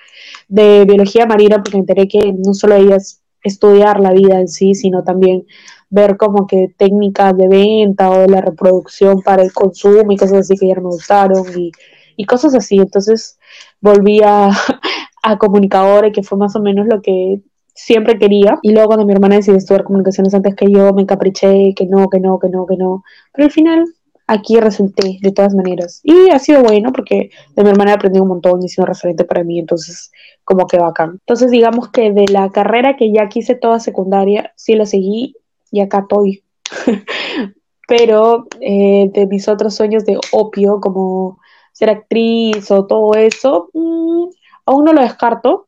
[0.47, 4.73] de biología marina porque me enteré que no solo es estudiar la vida en sí,
[4.73, 5.45] sino también
[5.89, 10.39] ver como que técnicas de venta o de la reproducción para el consumo y cosas
[10.39, 11.71] así que ya no me gustaron y,
[12.17, 12.77] y cosas así.
[12.77, 13.37] Entonces
[13.79, 14.49] volví a,
[15.23, 17.41] a comunicadora, que fue más o menos lo que
[17.73, 18.59] siempre quería.
[18.61, 22.09] Y luego cuando mi hermana decidió estudiar comunicaciones antes que yo, me encapriché, que no,
[22.09, 23.03] que no, que no, que no.
[23.33, 23.85] Pero al final
[24.27, 26.01] aquí resulté de todas maneras.
[26.03, 28.85] Y ha sido bueno porque de mi hermana he aprendido un montón y ha sido
[28.85, 30.11] referente para mí, entonces
[30.43, 31.19] como que bacán.
[31.21, 35.35] Entonces digamos que de la carrera que ya quise toda secundaria, sí la seguí
[35.71, 36.43] y acá estoy.
[37.87, 41.37] Pero eh, de mis otros sueños de opio, como
[41.73, 44.29] ser actriz o todo eso, mm,
[44.65, 45.67] aún no lo descarto,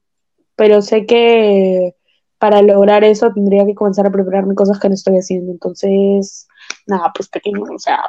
[0.55, 1.95] pero sé que
[2.37, 5.51] para lograr eso tendría que comenzar a prepararme cosas que no estoy haciendo.
[5.51, 6.47] Entonces,
[6.85, 8.03] nada, pues pequeño, o sea,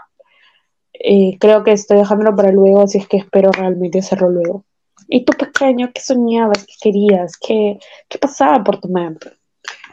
[0.92, 4.64] eh, creo que estoy dejándolo para luego, así es que espero realmente hacerlo luego.
[5.08, 7.78] ¿Y tú pequeño, qué soñabas, qué querías, qué,
[8.08, 9.30] qué pasaba por tu mente?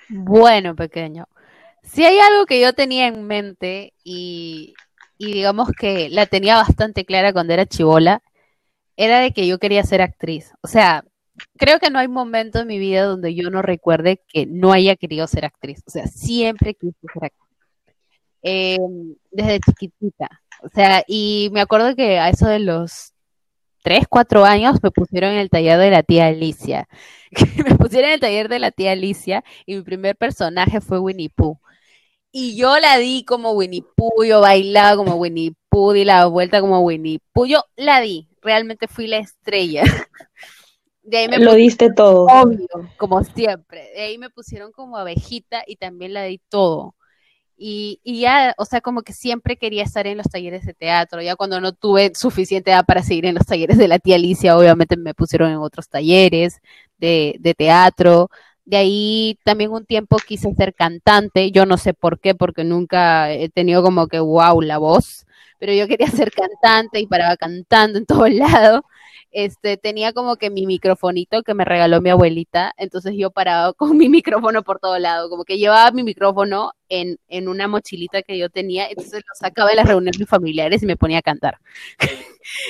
[0.10, 1.28] Bueno, pequeño,
[1.84, 4.74] si hay algo que yo tenía en mente y,
[5.18, 8.22] y digamos que la tenía bastante clara cuando era chivola,
[8.96, 10.54] era de que yo quería ser actriz.
[10.62, 11.04] O sea,
[11.58, 14.96] creo que no hay momento en mi vida donde yo no recuerde que no haya
[14.96, 15.82] querido ser actriz.
[15.86, 17.44] O sea, siempre quise ser actriz.
[18.44, 20.30] Em, desde chiquitita.
[20.64, 23.14] O sea, y me acuerdo que a eso de los
[23.84, 26.88] 3, 4 años me pusieron en el taller de la tía Alicia.
[27.68, 31.30] me pusieron en el taller de la tía Alicia y mi primer personaje fue Winnie
[31.30, 31.58] Pooh.
[32.32, 36.62] Y yo la di como Winnie Pooh, yo bailaba como Winnie Pooh, di la vuelta
[36.62, 37.46] como Winnie Pooh.
[37.46, 39.84] Yo la di, realmente fui la estrella.
[41.04, 42.26] De ahí me Lo diste todo.
[42.26, 43.92] Obvio, como siempre.
[43.94, 46.96] De ahí me pusieron como abejita y también la di todo.
[47.56, 51.22] Y, y, ya, o sea, como que siempre quería estar en los talleres de teatro.
[51.22, 54.58] Ya cuando no tuve suficiente edad para seguir en los talleres de la tía Alicia,
[54.58, 56.60] obviamente me pusieron en otros talleres
[56.98, 58.30] de, de teatro.
[58.66, 61.52] De ahí también un tiempo quise ser cantante.
[61.52, 65.26] Yo no sé por qué, porque nunca he tenido como que wow la voz.
[65.64, 68.82] Pero yo quería ser cantante y paraba cantando en todos lados
[69.34, 73.98] este, tenía como que mi microfonito que me regaló mi abuelita, entonces yo paraba con
[73.98, 78.38] mi micrófono por todo lado, como que llevaba mi micrófono en, en una mochilita que
[78.38, 81.58] yo tenía, entonces lo sacaba de las reuniones familiares y me ponía a cantar.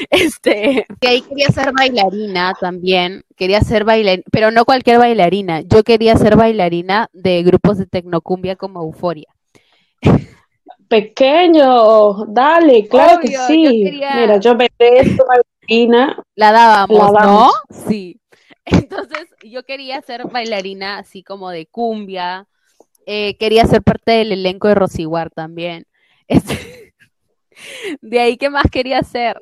[0.10, 5.84] este, que ahí quería ser bailarina también, quería ser bailarina, pero no cualquier bailarina, yo
[5.84, 9.28] quería ser bailarina de grupos de tecnocumbia como Euforia.
[10.88, 13.84] Pequeño, dale, claro que sí.
[14.15, 15.25] Mira, yo me esto
[16.36, 17.51] la dábamos, ¿no?
[17.88, 18.19] Sí.
[18.65, 22.47] Entonces yo quería ser bailarina así como de cumbia,
[23.05, 25.86] eh, quería ser parte del elenco de Rosiguar también.
[26.25, 26.93] Este,
[28.01, 29.41] de ahí, ¿qué más quería hacer?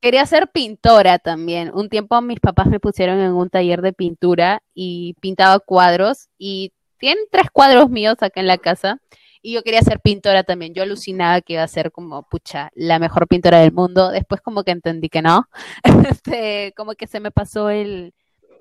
[0.00, 1.70] Quería ser pintora también.
[1.74, 6.72] Un tiempo mis papás me pusieron en un taller de pintura y pintaba cuadros y
[6.98, 8.98] tienen tres cuadros míos acá en la casa
[9.42, 10.72] y yo quería ser pintora también.
[10.72, 14.10] Yo alucinaba que iba a ser como, pucha, la mejor pintora del mundo.
[14.10, 15.48] Después como que entendí que no.
[16.08, 18.14] Este, como que se me pasó el,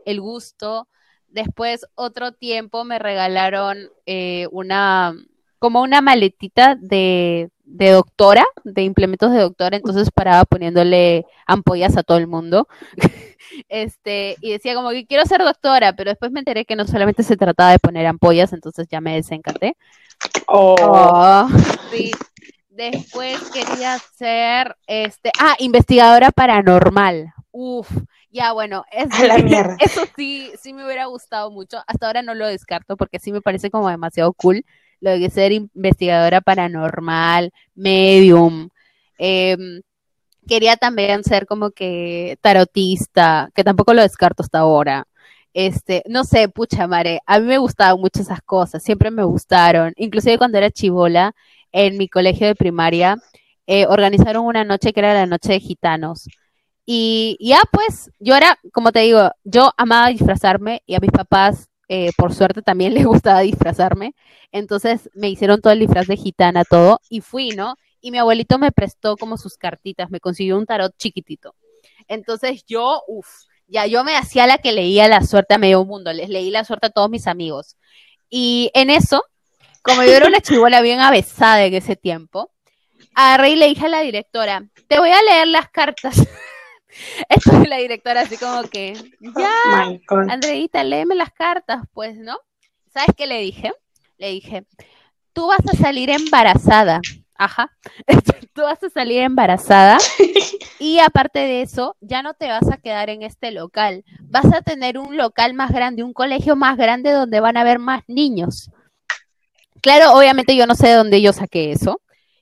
[0.05, 0.88] el gusto.
[1.27, 5.15] Después otro tiempo me regalaron eh, una,
[5.59, 12.03] como una maletita de, de doctora, de implementos de doctora, entonces paraba poniéndole ampollas a
[12.03, 12.67] todo el mundo.
[13.70, 17.24] este, y decía como que quiero ser doctora, pero después me enteré que no solamente
[17.24, 19.76] se trataba de poner ampollas, entonces ya me desencanté.
[20.48, 20.76] Oh.
[20.80, 21.48] Oh,
[21.92, 22.12] sí.
[22.70, 27.34] Después quería ser, este, ah, investigadora paranormal.
[27.52, 27.89] Uf,
[28.32, 29.76] ya bueno, es, A la mierda.
[29.80, 31.84] eso sí, sí me hubiera gustado mucho.
[31.86, 34.64] Hasta ahora no lo descarto porque sí me parece como demasiado cool
[35.02, 38.70] lo de ser investigadora paranormal, medium.
[39.18, 39.82] Em,
[40.48, 45.08] quería también ser como que tarotista, que tampoco lo descarto hasta ahora.
[45.54, 49.94] Este, no sé, pucha madre, a mí me gustaban mucho esas cosas, siempre me gustaron.
[49.98, 51.34] Inclusive cuando era chivola,
[51.72, 53.18] en mi colegio de primaria,
[53.68, 56.28] eh, organizaron una noche que era la noche de gitanos.
[56.86, 61.70] Y ya pues, yo era, como te digo, yo amaba disfrazarme y a mis papás,
[61.88, 64.14] eh, por suerte, también les gustaba disfrazarme.
[64.52, 67.76] Entonces me hicieron todo el disfraz de gitana, todo, y fui, ¿no?
[68.02, 71.56] Y mi abuelito me prestó como sus cartitas, me consiguió un tarot chiquitito.
[72.08, 73.28] Entonces yo, uff,
[73.68, 76.66] ya yo me hacía la que leía la suerte a medio mundo, les leí la
[76.66, 77.78] suerte a todos mis amigos.
[78.30, 79.24] Y en eso,
[79.82, 82.52] como yo era una chivola bien avesada en ese tiempo,
[83.14, 86.16] agarré y le dije a la directora, te voy a leer las cartas.
[87.30, 90.30] Entonces la directora así como que, ya, God.
[90.30, 92.38] Andreita, léeme las cartas, pues, ¿no?
[92.93, 93.72] ¿Sabes qué le dije?
[94.18, 94.66] Le dije,
[95.34, 96.99] tú vas a salir embarazada.
[97.42, 97.72] Ajá.
[98.54, 99.98] tú vas a salir embarazada
[100.78, 104.06] y aparte de eso, ya no te vas a quedar en este local.
[104.20, 107.80] Vas a tener un local más grande, un colegio más grande donde van a haber
[107.80, 108.70] más niños.
[109.82, 112.00] Claro, obviamente yo no sé de dónde yo saqué eso.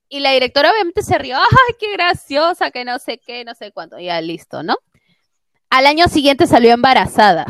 [0.09, 3.71] Y la directora obviamente se rió, ay, qué graciosa, que no sé qué, no sé
[3.71, 3.99] cuánto.
[3.99, 4.75] Ya listo, ¿no?
[5.69, 7.45] Al año siguiente salió embarazada.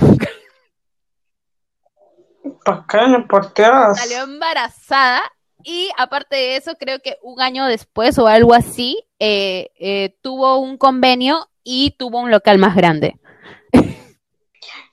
[2.63, 3.97] Bacana, por Dios.
[3.97, 5.23] salió embarazada
[5.63, 10.57] y aparte de eso, creo que un año después o algo así, eh, eh, tuvo
[10.59, 13.15] un convenio y tuvo un local más grande.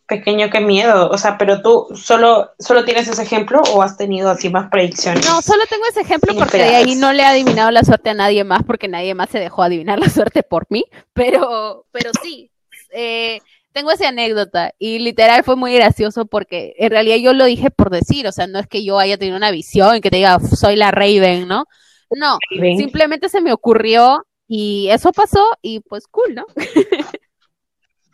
[0.08, 1.10] Pequeño, qué miedo.
[1.10, 5.28] O sea, pero tú solo, solo tienes ese ejemplo o has tenido así más predicciones.
[5.28, 8.14] No, solo tengo ese ejemplo porque de ahí no le he adivinado la suerte a
[8.14, 12.50] nadie más porque nadie más se dejó adivinar la suerte por mí, pero, pero sí,
[12.92, 13.40] eh,
[13.76, 17.90] tengo esa anécdota y literal fue muy gracioso porque en realidad yo lo dije por
[17.90, 20.76] decir, o sea, no es que yo haya tenido una visión que te diga, soy
[20.76, 21.66] la Raven, ¿no?
[22.10, 22.38] No,
[22.78, 26.46] simplemente se me ocurrió y eso pasó y pues cool, ¿no?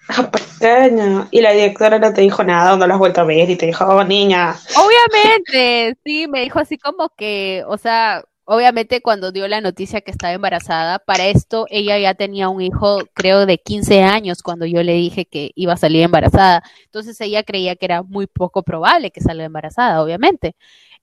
[0.08, 1.28] Ah, pequeña.
[1.30, 3.66] Y la directora no te dijo nada, no la has vuelto a ver y te
[3.66, 4.56] dijo, oh, niña.
[4.76, 10.10] Obviamente, sí, me dijo así como que, o sea, obviamente cuando dio la noticia que
[10.10, 14.82] estaba embarazada, para esto ella ya tenía un hijo, creo, de 15 años cuando yo
[14.82, 16.62] le dije que iba a salir embarazada.
[16.84, 20.54] Entonces ella creía que era muy poco probable que saliera embarazada, obviamente.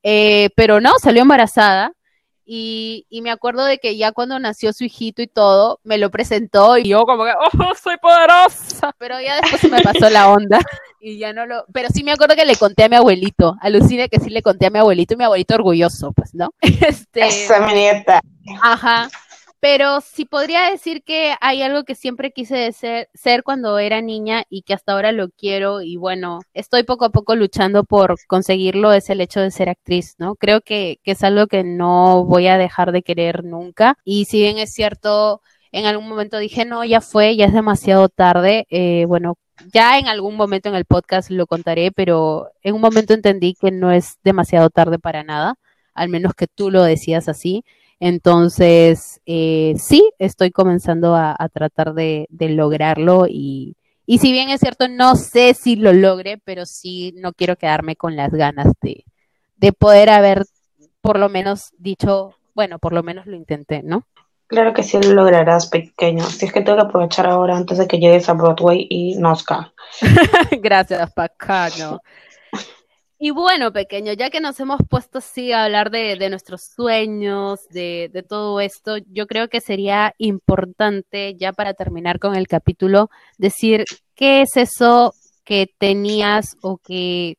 [0.03, 1.93] Eh, pero no, salió embarazada.
[2.45, 6.11] Y, y me acuerdo de que ya cuando nació su hijito y todo, me lo
[6.11, 8.91] presentó y yo como que, oh, soy poderosa.
[8.97, 10.59] Pero ya después se me pasó la onda
[10.99, 11.65] y ya no lo...
[11.73, 13.55] Pero sí me acuerdo que le conté a mi abuelito.
[13.61, 16.53] Alucine que sí le conté a mi abuelito y mi abuelito orgulloso, pues, ¿no?
[16.61, 18.21] Este, Esa mi nieta.
[18.61, 19.09] Ajá.
[19.61, 24.43] Pero sí podría decir que hay algo que siempre quise ser, ser cuando era niña
[24.49, 28.93] y que hasta ahora lo quiero y bueno, estoy poco a poco luchando por conseguirlo,
[28.93, 30.35] es el hecho de ser actriz, ¿no?
[30.35, 34.39] Creo que, que es algo que no voy a dejar de querer nunca y si
[34.39, 35.41] bien es cierto,
[35.73, 39.37] en algún momento dije, no, ya fue, ya es demasiado tarde, eh, bueno,
[39.73, 43.71] ya en algún momento en el podcast lo contaré, pero en un momento entendí que
[43.71, 45.55] no es demasiado tarde para nada,
[45.93, 47.63] al menos que tú lo decías así.
[47.99, 54.49] Entonces, eh, sí, estoy comenzando a, a tratar de, de lograrlo y, y si bien
[54.49, 58.73] es cierto, no sé si lo logre, pero sí no quiero quedarme con las ganas
[58.81, 59.03] de,
[59.57, 60.45] de poder haber
[61.01, 64.05] por lo menos dicho, bueno, por lo menos lo intenté, ¿no?
[64.49, 66.23] Claro que sí lo lograrás, pequeño.
[66.23, 69.71] Si es que tengo que aprovechar ahora antes de que llegues a Broadway y Nosca.
[70.59, 72.01] Gracias, Pacano.
[73.19, 78.09] Y bueno, pequeño, ya que nos hemos puesto así a hablar de, nuestros sueños, de,
[78.11, 83.85] de todo esto, yo creo que sería importante, ya para terminar con el capítulo, decir
[84.15, 87.37] qué es eso que tenías o que,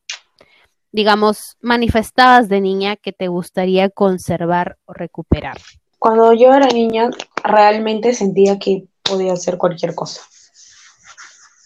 [0.92, 5.56] digamos, manifestabas de niña que te gustaría conservar o recuperar.
[6.00, 7.10] Cuando yo era niña,
[7.44, 10.22] realmente sentía que podía hacer cualquier cosa.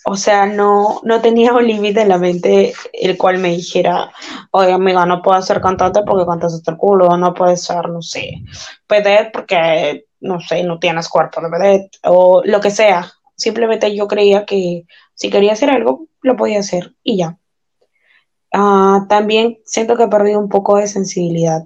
[0.06, 4.10] O sea, no, no tenía un límite en la mente el cual me dijera,
[4.50, 8.02] oye amiga, no puedes ser cantante porque cantas hasta el culo, no puedes ser, no
[8.02, 8.42] sé,
[8.88, 13.12] vedette porque, no sé, no tienes cuerpo de vedette, o lo que sea.
[13.36, 17.38] Simplemente yo creía que si quería hacer algo, lo podía hacer y ya.
[18.52, 21.64] Ah, también siento que he perdido un poco de sensibilidad.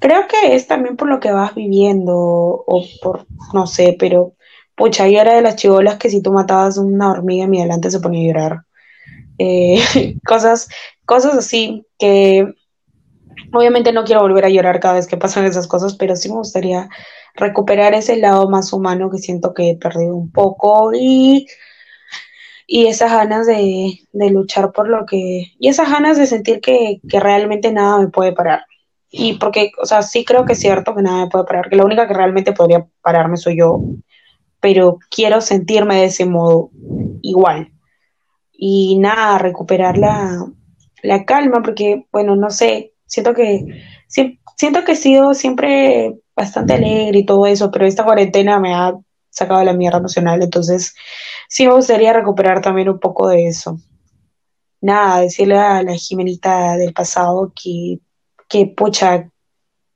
[0.00, 4.34] Creo que es también por lo que vas viviendo o por, no sé, pero
[4.74, 7.90] pucha, yo era de las chivolas que si tú matabas una hormiga en mi delante
[7.90, 8.60] se ponía a llorar.
[9.38, 9.80] Eh,
[10.26, 10.68] cosas,
[11.04, 12.54] cosas así que
[13.52, 16.36] obviamente no quiero volver a llorar cada vez que pasan esas cosas, pero sí me
[16.36, 16.88] gustaría
[17.34, 21.46] recuperar ese lado más humano que siento que he perdido un poco y
[22.72, 27.72] y esas ganas de, luchar por lo que, y esas ganas de sentir que, realmente
[27.72, 28.64] nada me puede parar.
[29.10, 31.76] Y porque, o sea, sí creo que es cierto que nada me puede parar, que
[31.76, 33.80] la única que realmente podría pararme soy yo,
[34.60, 36.70] pero quiero sentirme de ese modo
[37.22, 37.72] igual.
[38.52, 40.46] Y nada, recuperar la,
[41.02, 43.64] la calma, porque, bueno, no sé, siento que,
[44.06, 48.94] siento que he sido siempre bastante alegre y todo eso, pero esta cuarentena me ha
[49.30, 50.94] sacado la mierda emocional, entonces
[51.48, 53.78] sí me gustaría recuperar también un poco de eso.
[54.80, 57.98] Nada, decirle a la Jimenita del pasado que,
[58.50, 59.30] que pucha,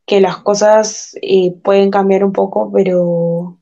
[0.06, 3.58] que las cosas eh, pueden cambiar un poco, pero,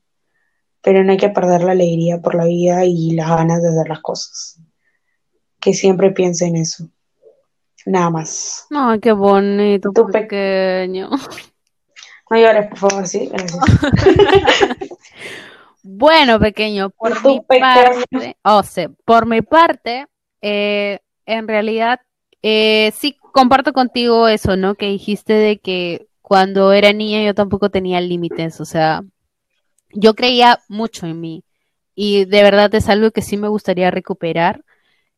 [0.81, 3.89] pero no hay que perder la alegría por la vida y las ganas de hacer
[3.89, 4.59] las cosas.
[5.59, 6.87] Que siempre piense en eso.
[7.85, 8.67] Nada más.
[8.69, 11.09] Ay, qué bonito, tu pequeño.
[12.29, 13.29] No llores, por favor, sí.
[15.85, 20.07] Bueno, pequeño, por mi parte, o sea, por mi parte,
[20.41, 21.99] eh, en realidad,
[22.41, 24.75] eh, sí comparto contigo eso, ¿no?
[24.75, 29.03] Que dijiste de que cuando era niña yo tampoco tenía límites, o sea,
[29.91, 31.43] yo creía mucho en mí
[31.95, 34.63] y de verdad es algo que sí me gustaría recuperar.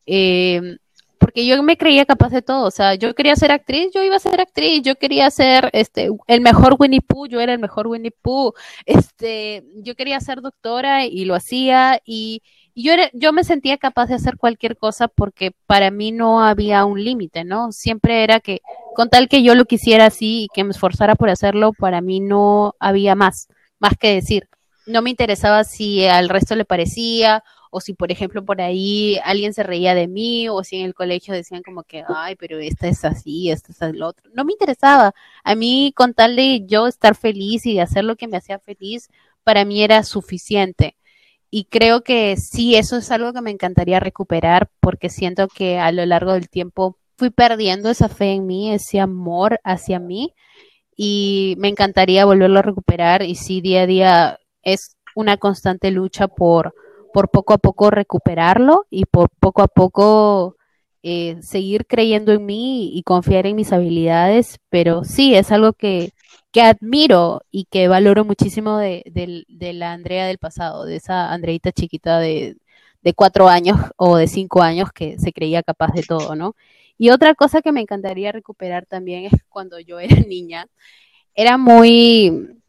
[0.08, 0.78] Eh,
[1.20, 4.16] porque yo me creía capaz de todo, o sea, yo quería ser actriz, yo iba
[4.16, 7.88] a ser actriz, yo quería ser este el mejor Winnie Pooh, yo era el mejor
[7.88, 8.54] Winnie Pooh,
[8.86, 12.44] este, yo quería ser doctora y lo hacía y,
[12.76, 16.86] yo era, yo me sentía capaz de hacer cualquier cosa porque para mí no había
[16.86, 17.72] un límite, ¿no?
[17.72, 18.62] Siempre era que
[18.96, 22.20] con tal que yo lo quisiera así y que me esforzara por hacerlo, para mí
[22.20, 23.48] no había más,
[23.80, 24.50] más que decir.
[24.86, 29.54] No me interesaba si al resto le parecía o si por ejemplo por ahí alguien
[29.54, 32.88] se reía de mí, o si en el colegio decían como que, ay, pero esta
[32.88, 34.30] es así, esta es el otro.
[34.34, 35.14] No me interesaba.
[35.44, 38.60] A mí, con tal de yo estar feliz y de hacer lo que me hacía
[38.60, 39.10] feliz,
[39.44, 40.96] para mí era suficiente.
[41.50, 45.92] Y creo que sí, eso es algo que me encantaría recuperar, porque siento que a
[45.92, 50.34] lo largo del tiempo fui perdiendo esa fe en mí, ese amor hacia mí,
[50.98, 53.24] y me encantaría volverlo a recuperar.
[53.24, 56.74] Y sí, día a día es una constante lucha por
[57.16, 60.58] por poco a poco recuperarlo y por poco a poco
[61.02, 66.12] eh, seguir creyendo en mí y confiar en mis habilidades, pero sí, es algo que,
[66.52, 69.04] que admiro y que valoro muchísimo de,
[69.48, 72.58] de, la Andrea del pasado, de esa Andreita chiquita de,
[73.02, 76.56] de cuatro años o de cinco años que se creía capaz de todo, ¿no?
[76.98, 80.68] Y otra cosa que me encantaría recuperar también es cuando yo era niña,
[81.34, 82.62] era muy,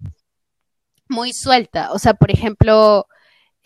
[1.09, 1.93] muy suelta.
[1.93, 3.07] O sea, por ejemplo,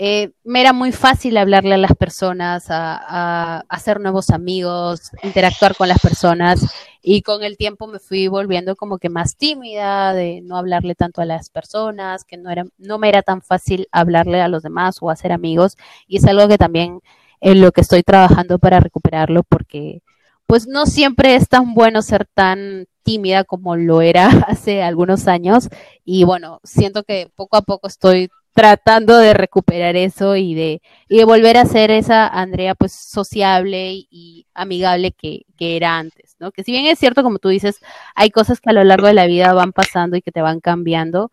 [0.02, 6.00] eh, me era muy fácil hablarle a las personas, hacer nuevos amigos, interactuar con las
[6.00, 6.64] personas.
[7.02, 11.20] Y con el tiempo me fui volviendo como que más tímida de no hablarle tanto
[11.20, 14.96] a las personas, que no era no me era tan fácil hablarle a los demás
[15.02, 15.76] o hacer amigos.
[16.06, 17.00] Y es algo que también
[17.42, 20.00] en lo que estoy trabajando para recuperarlo porque
[20.46, 25.68] pues no siempre es tan bueno ser tan tímida como lo era hace algunos años.
[26.06, 28.30] Y bueno, siento que poco a poco estoy
[28.60, 33.92] tratando de recuperar eso y de, y de volver a ser esa Andrea pues sociable
[34.10, 36.52] y amigable que, que, era antes, ¿no?
[36.52, 37.80] Que si bien es cierto, como tú dices,
[38.14, 40.60] hay cosas que a lo largo de la vida van pasando y que te van
[40.60, 41.32] cambiando,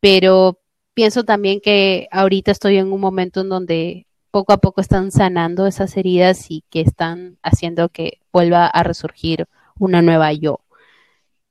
[0.00, 0.60] pero
[0.94, 5.66] pienso también que ahorita estoy en un momento en donde poco a poco están sanando
[5.66, 9.46] esas heridas y que están haciendo que vuelva a resurgir
[9.78, 10.60] una nueva yo.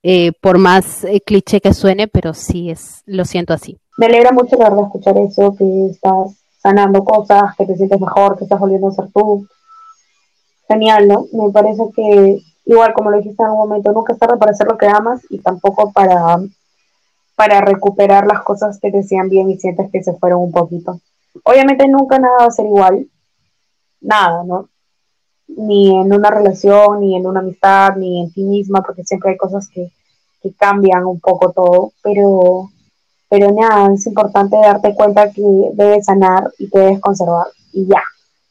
[0.02, 4.32] Eh, por más eh, cliché que suene, pero sí es, lo siento así me alegra
[4.32, 8.60] mucho la verdad escuchar eso, que estás sanando cosas, que te sientes mejor, que estás
[8.60, 9.48] volviendo a ser tú.
[10.68, 11.26] Genial, ¿no?
[11.34, 14.68] Me parece que, igual como lo dijiste en un momento, nunca es tarde para hacer
[14.68, 16.38] lo que amas y tampoco para,
[17.36, 21.00] para recuperar las cosas que te hacían bien y sientes que se fueron un poquito.
[21.44, 23.08] Obviamente nunca nada va a ser igual,
[24.00, 24.70] nada, ¿no?
[25.48, 29.38] Ni en una relación, ni en una amistad, ni en ti misma, porque siempre hay
[29.38, 29.92] cosas que,
[30.42, 32.70] que cambian un poco todo, pero
[33.32, 37.48] Pero nada, es importante darte cuenta que debes sanar y te debes conservar.
[37.72, 38.04] Y ya.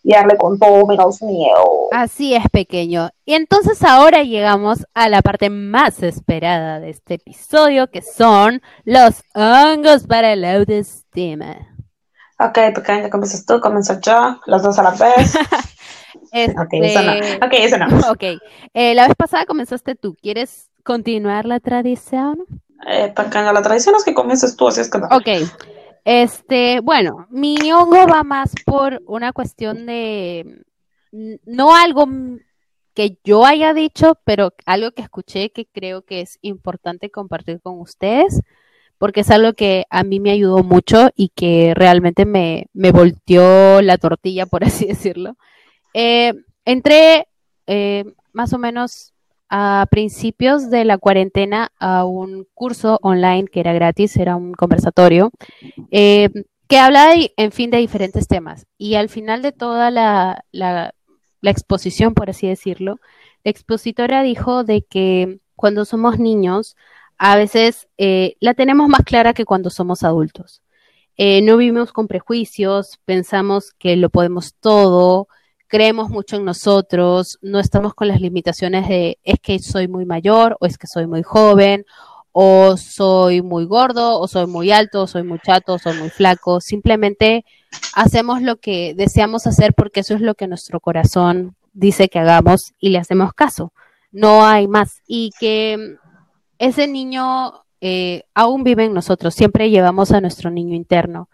[0.02, 1.88] Y darle con todo, me causa miedo.
[1.92, 3.10] Así es, pequeño.
[3.26, 9.22] Y entonces ahora llegamos a la parte más esperada de este episodio, que son los
[9.34, 11.58] hongos para la autoestima.
[12.38, 15.34] Ok, pequeño, comienzas tú, comienzo yo, los dos a la vez.
[16.32, 17.12] Este, Ok, eso no.
[17.46, 17.86] Ok, eso no.
[18.10, 18.22] ok.
[18.74, 20.16] Eh, la vez pasada comenzaste tú.
[20.20, 22.44] ¿Quieres continuar la tradición?
[22.86, 25.06] Eh, la tradición es que comiences tú, así es que no.
[25.10, 25.28] Ok.
[26.04, 30.64] Este, bueno, mi hongo va más por una cuestión de
[31.12, 32.06] n- no algo
[32.94, 37.78] que yo haya dicho, pero algo que escuché que creo que es importante compartir con
[37.80, 38.40] ustedes,
[38.98, 43.80] porque es algo que a mí me ayudó mucho y que realmente me, me volteó
[43.82, 45.36] la tortilla, por así decirlo.
[45.94, 46.32] Eh,
[46.64, 47.26] entré
[47.66, 49.12] eh, más o menos
[49.50, 55.30] a principios de la cuarentena a un curso online que era gratis, era un conversatorio,
[55.90, 56.30] eh,
[56.68, 58.66] que hablaba, de- en fin, de diferentes temas.
[58.78, 60.94] Y al final de toda la, la-
[61.42, 62.96] exposición, por así decirlo,
[63.44, 66.76] la expositora dijo de que cuando somos niños,
[67.18, 70.62] a veces eh, la tenemos más clara que cuando somos adultos.
[71.16, 75.28] Eh, no vivimos con prejuicios, pensamos que lo podemos todo,
[75.70, 80.56] creemos mucho en nosotros, no estamos con las limitaciones de es que soy muy mayor
[80.60, 81.86] o es que soy muy joven
[82.32, 86.10] o soy muy gordo o soy muy alto o soy muy chato o soy muy
[86.10, 86.60] flaco.
[86.60, 87.44] Simplemente
[87.94, 92.74] hacemos lo que deseamos hacer porque eso es lo que nuestro corazón dice que hagamos
[92.80, 93.72] y le hacemos caso.
[94.10, 95.02] No hay más.
[95.06, 95.96] Y que
[96.58, 101.28] ese niño eh, aún vive en nosotros, siempre llevamos a nuestro niño interno.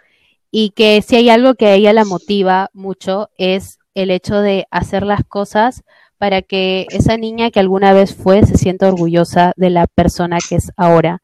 [0.50, 4.66] Y que si hay algo que a ella la motiva mucho es el hecho de
[4.70, 5.82] hacer las cosas
[6.18, 10.56] para que esa niña que alguna vez fue se sienta orgullosa de la persona que
[10.56, 11.22] es ahora.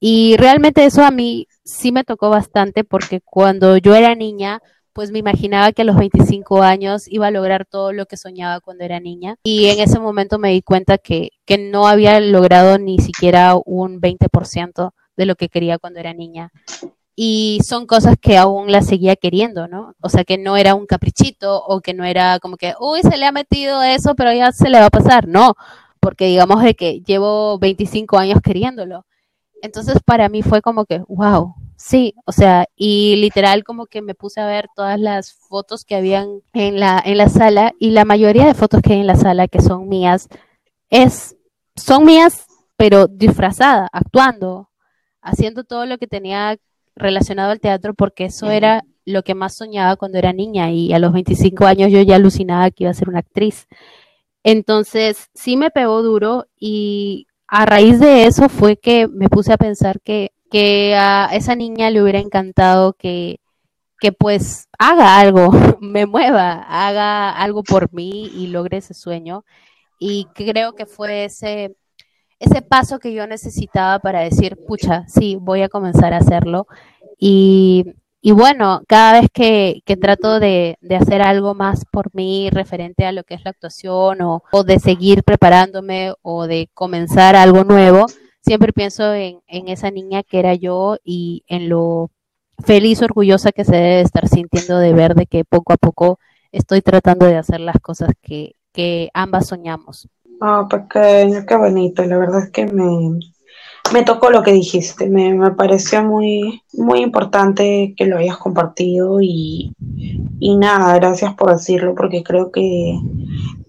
[0.00, 4.60] Y realmente eso a mí sí me tocó bastante porque cuando yo era niña,
[4.92, 8.60] pues me imaginaba que a los 25 años iba a lograr todo lo que soñaba
[8.60, 9.36] cuando era niña.
[9.42, 14.00] Y en ese momento me di cuenta que, que no había logrado ni siquiera un
[14.00, 16.52] 20% de lo que quería cuando era niña.
[17.16, 19.94] Y son cosas que aún las seguía queriendo, ¿no?
[20.00, 23.16] O sea, que no era un caprichito o que no era como que, uy, se
[23.16, 25.28] le ha metido eso, pero ya se le va a pasar.
[25.28, 25.54] No,
[26.00, 29.06] porque digamos de que llevo 25 años queriéndolo.
[29.62, 34.14] Entonces para mí fue como que, wow, sí, o sea, y literal como que me
[34.14, 38.04] puse a ver todas las fotos que habían en la, en la sala y la
[38.04, 40.28] mayoría de fotos que hay en la sala que son mías
[40.90, 41.36] es,
[41.76, 42.46] son mías,
[42.76, 44.68] pero disfrazada, actuando,
[45.22, 46.58] haciendo todo lo que tenía
[46.96, 50.98] relacionado al teatro porque eso era lo que más soñaba cuando era niña y a
[50.98, 53.66] los 25 años yo ya alucinaba que iba a ser una actriz.
[54.42, 59.58] Entonces sí me pegó duro y a raíz de eso fue que me puse a
[59.58, 63.40] pensar que, que a esa niña le hubiera encantado que,
[64.00, 69.44] que pues haga algo, me mueva, haga algo por mí y logre ese sueño.
[69.98, 71.76] Y creo que fue ese,
[72.38, 76.66] ese paso que yo necesitaba para decir, pucha, sí, voy a comenzar a hacerlo.
[77.18, 82.50] Y, y bueno, cada vez que, que trato de, de, hacer algo más por mí
[82.50, 87.36] referente a lo que es la actuación o, o, de seguir preparándome o de comenzar
[87.36, 88.06] algo nuevo,
[88.40, 92.10] siempre pienso en, en esa niña que era yo y en lo
[92.64, 96.18] feliz, orgullosa que se debe estar sintiendo de ver de que poco a poco
[96.52, 100.08] estoy tratando de hacer las cosas que, que ambas soñamos.
[100.40, 102.04] Oh, pequeño, qué bonito.
[102.04, 103.18] La verdad es que me,
[103.92, 105.08] me tocó lo que dijiste.
[105.08, 109.72] Me, me, pareció muy, muy importante que lo hayas compartido y,
[110.40, 112.98] y nada, gracias por decirlo, porque creo que,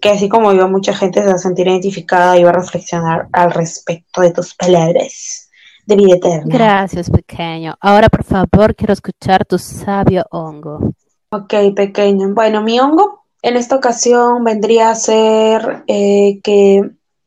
[0.02, 3.28] que así como yo, mucha gente se va a sentir identificada y va a reflexionar
[3.32, 5.50] al respecto de tus palabras
[5.86, 6.46] de vida eterna.
[6.48, 7.76] Gracias, pequeño.
[7.80, 10.94] Ahora, por favor, quiero escuchar tu sabio hongo.
[11.30, 12.34] Ok, pequeño.
[12.34, 16.82] Bueno, mi hongo en esta ocasión vendría a ser eh, que,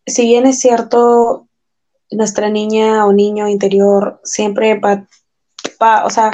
[0.05, 1.47] si bien es cierto,
[2.11, 5.07] nuestra niña o niño interior siempre va,
[5.81, 6.33] va, o sea,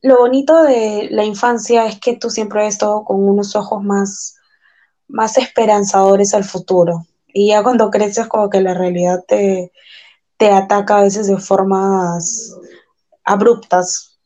[0.00, 4.36] lo bonito de la infancia es que tú siempre ves todo con unos ojos más,
[5.08, 7.06] más esperanzadores al futuro.
[7.26, 9.72] Y ya cuando creces como que la realidad te,
[10.38, 12.56] te ataca a veces de formas
[13.24, 14.18] abruptas.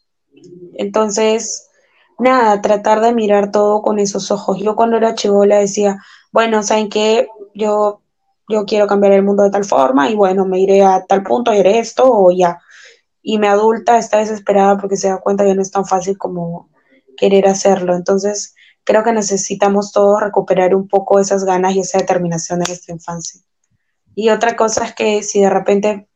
[0.74, 1.65] Entonces,
[2.18, 4.58] nada, tratar de mirar todo con esos ojos.
[4.58, 5.98] Yo cuando era chivola decía,
[6.32, 7.28] bueno, ¿saben qué?
[7.54, 8.00] Yo,
[8.48, 11.50] yo quiero cambiar el mundo de tal forma y bueno, me iré a tal punto
[11.50, 12.60] haré esto o ya.
[13.22, 16.70] Y mi adulta está desesperada porque se da cuenta que no es tan fácil como
[17.16, 17.94] querer hacerlo.
[17.96, 18.54] Entonces,
[18.84, 23.40] creo que necesitamos todos recuperar un poco esas ganas y esa determinación de nuestra infancia.
[24.14, 26.08] Y otra cosa es que si de repente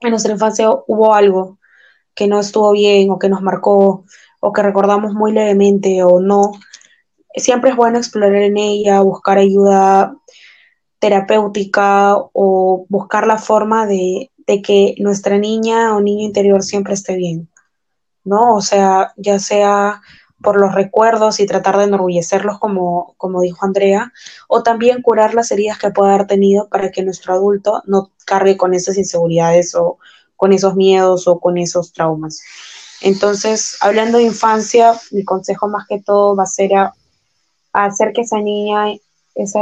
[0.00, 1.58] en nuestra infancia hubo algo
[2.14, 4.04] que no estuvo bien o que nos marcó
[4.40, 6.52] o que recordamos muy levemente o no,
[7.34, 10.14] siempre es bueno explorar en ella, buscar ayuda
[10.98, 17.16] terapéutica o buscar la forma de, de que nuestra niña o niño interior siempre esté
[17.16, 17.48] bien,
[18.24, 18.56] ¿no?
[18.56, 20.00] O sea, ya sea
[20.42, 24.12] por los recuerdos y tratar de enorgullecerlos, como, como dijo Andrea,
[24.48, 28.56] o también curar las heridas que pueda haber tenido para que nuestro adulto no cargue
[28.56, 29.98] con esas inseguridades o
[30.36, 32.40] con esos miedos o con esos traumas.
[33.00, 36.94] Entonces, hablando de infancia, mi consejo más que todo va a ser a,
[37.72, 38.94] hacer que esa niña,
[39.34, 39.60] esa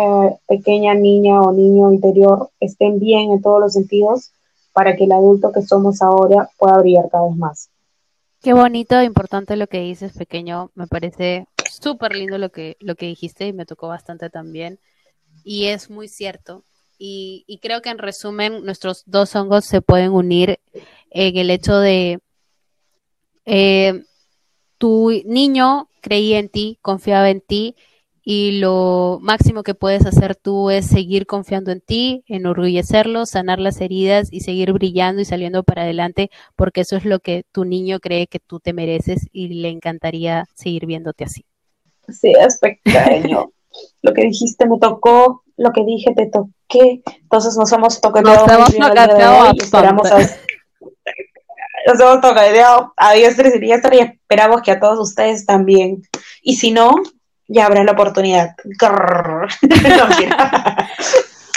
[0.49, 4.31] pequeña niña o niño interior estén bien en todos los sentidos
[4.73, 7.71] para que el adulto que somos ahora pueda brillar cada vez más.
[8.43, 10.71] Qué bonito e importante lo que dices, pequeño.
[10.75, 14.79] Me parece súper lindo lo que, lo que dijiste y me tocó bastante también.
[15.45, 16.65] Y es muy cierto.
[16.99, 20.61] Y, y, creo que en resumen nuestros dos hongos se pueden unir
[21.11, 22.21] en el hecho de
[23.47, 24.03] eh,
[24.79, 27.75] tu niño creía en ti, confiaba en ti
[28.29, 33.81] y lo máximo que puedes hacer tú es seguir confiando en ti, enorgullecerlo, sanar las
[33.81, 38.01] heridas y seguir brillando y saliendo para adelante, porque eso es lo que tu niño
[38.01, 41.45] cree que tú te mereces y le encantaría seguir viéndote así.
[42.09, 43.53] Sí, es pequeño.
[44.03, 48.27] lo que dijiste me tocó, lo que dije te toqué, entonces nos hemos tocado.
[48.29, 50.19] Nos esperamos a...
[51.87, 56.03] Nos hemos tocado a diestra y y esperamos que a todos ustedes también.
[56.43, 56.95] Y si no,
[57.49, 58.57] ya habrá la oportunidad.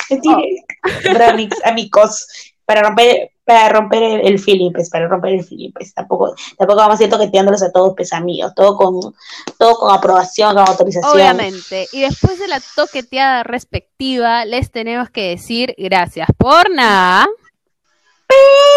[1.65, 2.27] amigos,
[2.65, 5.93] para romper, para romper el, el pues, para romper el feeling, pues.
[5.93, 9.13] Tampoco, tampoco vamos a ir toqueteándolos a todos, pues amigos, todo con,
[9.57, 11.11] todo con aprobación, con autorización.
[11.11, 11.87] Obviamente.
[11.91, 17.27] Y después de la toqueteada respectiva, les tenemos que decir gracias por nada.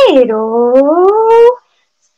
[0.08, 0.72] Pero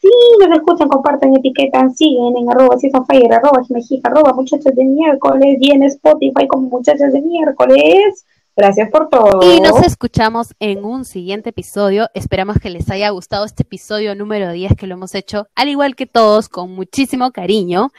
[0.05, 2.77] Sí, nos escuchan, comparten, etiquetan, siguen en arroba
[3.07, 8.27] fire, arroba jimejica, arroba muchachos de miércoles y Spotify como muchachos de miércoles.
[8.55, 9.41] Gracias por todo.
[9.51, 12.11] Y nos escuchamos en un siguiente episodio.
[12.13, 15.97] Esperamos que les haya gustado este episodio número 10 que lo hemos hecho, al igual
[15.97, 17.91] que todos, con muchísimo cariño.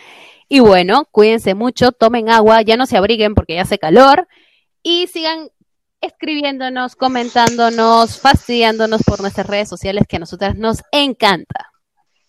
[0.47, 4.27] Y bueno, cuídense mucho, tomen agua, ya no se abriguen porque ya hace calor
[4.83, 5.49] y sigan
[6.01, 11.71] escribiéndonos, comentándonos, fastidiándonos por nuestras redes sociales que a nosotras nos encanta.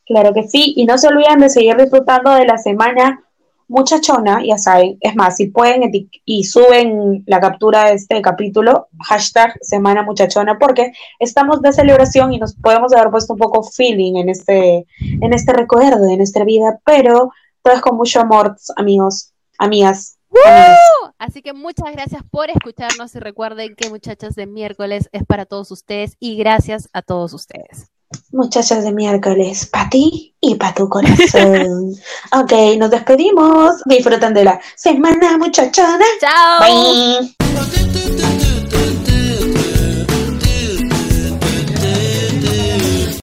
[0.07, 3.23] Claro que sí, y no se olviden de seguir disfrutando de la semana
[3.69, 5.91] muchachona, ya saben, es más, si pueden
[6.25, 12.39] y suben la captura de este capítulo, hashtag semana muchachona, porque estamos de celebración y
[12.39, 16.79] nos podemos haber puesto un poco feeling en este, en este recuerdo de nuestra vida,
[16.85, 20.16] pero todo es con mucho amor, amigos, amigas.
[21.19, 25.71] Así que muchas gracias por escucharnos y recuerden que muchachas de miércoles es para todos
[25.71, 27.91] ustedes y gracias a todos ustedes.
[28.31, 31.93] Muchachas de miércoles, para ti y para tu corazón.
[32.33, 33.83] ok, nos despedimos.
[33.85, 36.05] Disfruten de la semana muchachona.
[36.21, 36.61] Chao.
[36.61, 38.46] Bye.